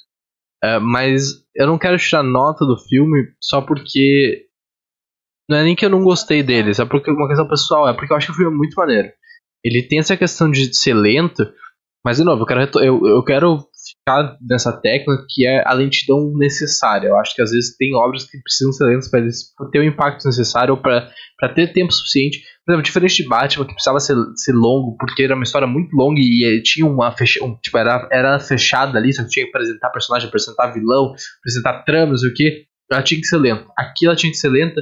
[0.65, 4.47] Uh, mas eu não quero tirar nota do filme só porque.
[5.49, 8.11] Não é nem que eu não gostei dele, é porque uma questão pessoal, é porque
[8.11, 9.13] eu acho que o filme é muito maneiro.
[9.63, 11.47] Ele tem essa questão de ser lento,
[12.03, 13.69] mas de novo, eu quero, eu, eu quero
[14.41, 17.09] nessa técnica que é a lentidão necessária.
[17.09, 20.27] Eu acho que às vezes tem obras que precisam ser lentas para ter o impacto
[20.27, 21.09] necessário ou para
[21.55, 22.43] ter tempo suficiente.
[22.65, 25.95] Por exemplo, diferente de Batman, que precisava ser, ser longo, porque era uma história muito
[25.95, 29.51] longa e tinha uma fecha, um, tipo, era, era fechada ali, só que tinha que
[29.51, 32.67] apresentar personagem, apresentar vilão, apresentar trama, não sei o que.
[32.91, 33.67] Ela tinha que ser lenta.
[33.77, 34.81] Aqui ela tinha que ser lenta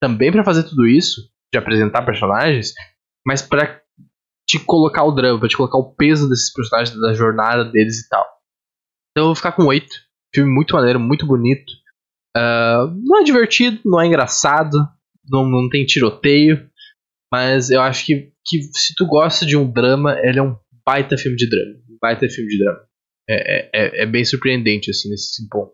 [0.00, 1.22] também para fazer tudo isso,
[1.52, 2.72] de apresentar personagens,
[3.24, 3.80] mas para
[4.46, 8.08] te colocar o drama, pra te colocar o peso desses personagens, da jornada deles e
[8.08, 8.34] tal.
[9.14, 9.86] Então eu vou ficar com 8.
[10.34, 11.72] Filme muito maneiro, muito bonito.
[12.36, 14.76] Uh, não é divertido, não é engraçado,
[15.24, 16.68] não, não tem tiroteio.
[17.32, 21.16] Mas eu acho que, que se tu gosta de um drama, ele é um baita
[21.16, 21.76] filme de drama.
[21.88, 22.80] Um baita filme de drama.
[23.30, 25.72] É, é, é, é bem surpreendente, assim, nesse ponto.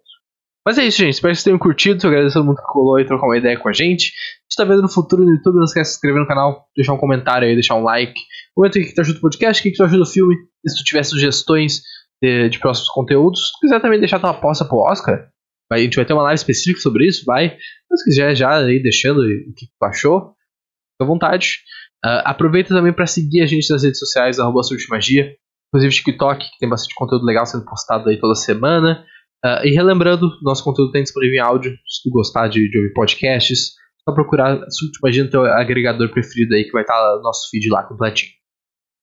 [0.66, 1.14] Mas é isso, gente.
[1.14, 2.04] Espero que vocês tenham curtido.
[2.04, 4.12] Eu agradeço a todo mundo que colou e trocou uma ideia com a gente.
[4.48, 6.92] Se tá vendo no futuro no YouTube, não esquece de se inscrever no canal, deixar
[6.92, 8.20] um comentário aí, deixar um like.
[8.54, 10.34] Comenta o que tu achou do podcast, o que tu achou do filme.
[10.66, 11.80] Se tu tiver sugestões
[12.22, 15.30] de, de próximos conteúdos, se quiser também deixar tua aposta pro Oscar,
[15.72, 17.56] a gente vai ter uma live específica sobre isso, vai.
[17.94, 21.58] Se quiser já aí deixando o que tu achou, fica à vontade.
[22.04, 25.32] Uh, aproveita também para seguir a gente nas redes sociais, arroba Magia.
[25.68, 29.06] Inclusive TikTok, que tem bastante conteúdo legal sendo postado aí toda semana.
[29.44, 31.70] Uh, e relembrando, nosso conteúdo tem disponível em áudio.
[31.86, 36.54] Se tu gostar de, de ouvir podcasts, só procurar Surto Magia no teu agregador preferido
[36.54, 38.32] aí, que vai estar o nosso feed lá completinho.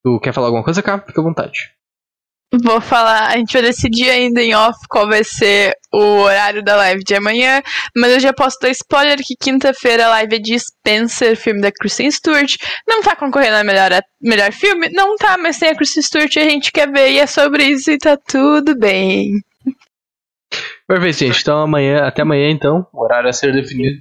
[0.03, 1.01] Tu quer falar alguma coisa, cara?
[1.01, 1.59] Fica à vontade.
[2.63, 6.77] Vou falar, a gente vai decidir ainda em off qual vai ser o horário da
[6.77, 7.61] live de amanhã,
[7.95, 11.73] mas eu já posso dar spoiler que quinta-feira a live é de Spencer, filme da
[11.73, 12.55] Kristen Stewart.
[12.87, 14.87] Não tá concorrendo a melhor, a melhor filme?
[14.93, 17.65] Não tá, mas tem a Kristen Stewart e a gente quer ver, e é sobre
[17.65, 19.33] isso e tá tudo bem.
[20.87, 21.41] Perfeito, gente.
[21.41, 23.99] Então amanhã, até amanhã então, o horário a ser definido.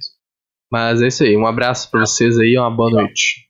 [0.71, 3.46] Mas é isso aí, um abraço pra vocês aí, uma boa noite.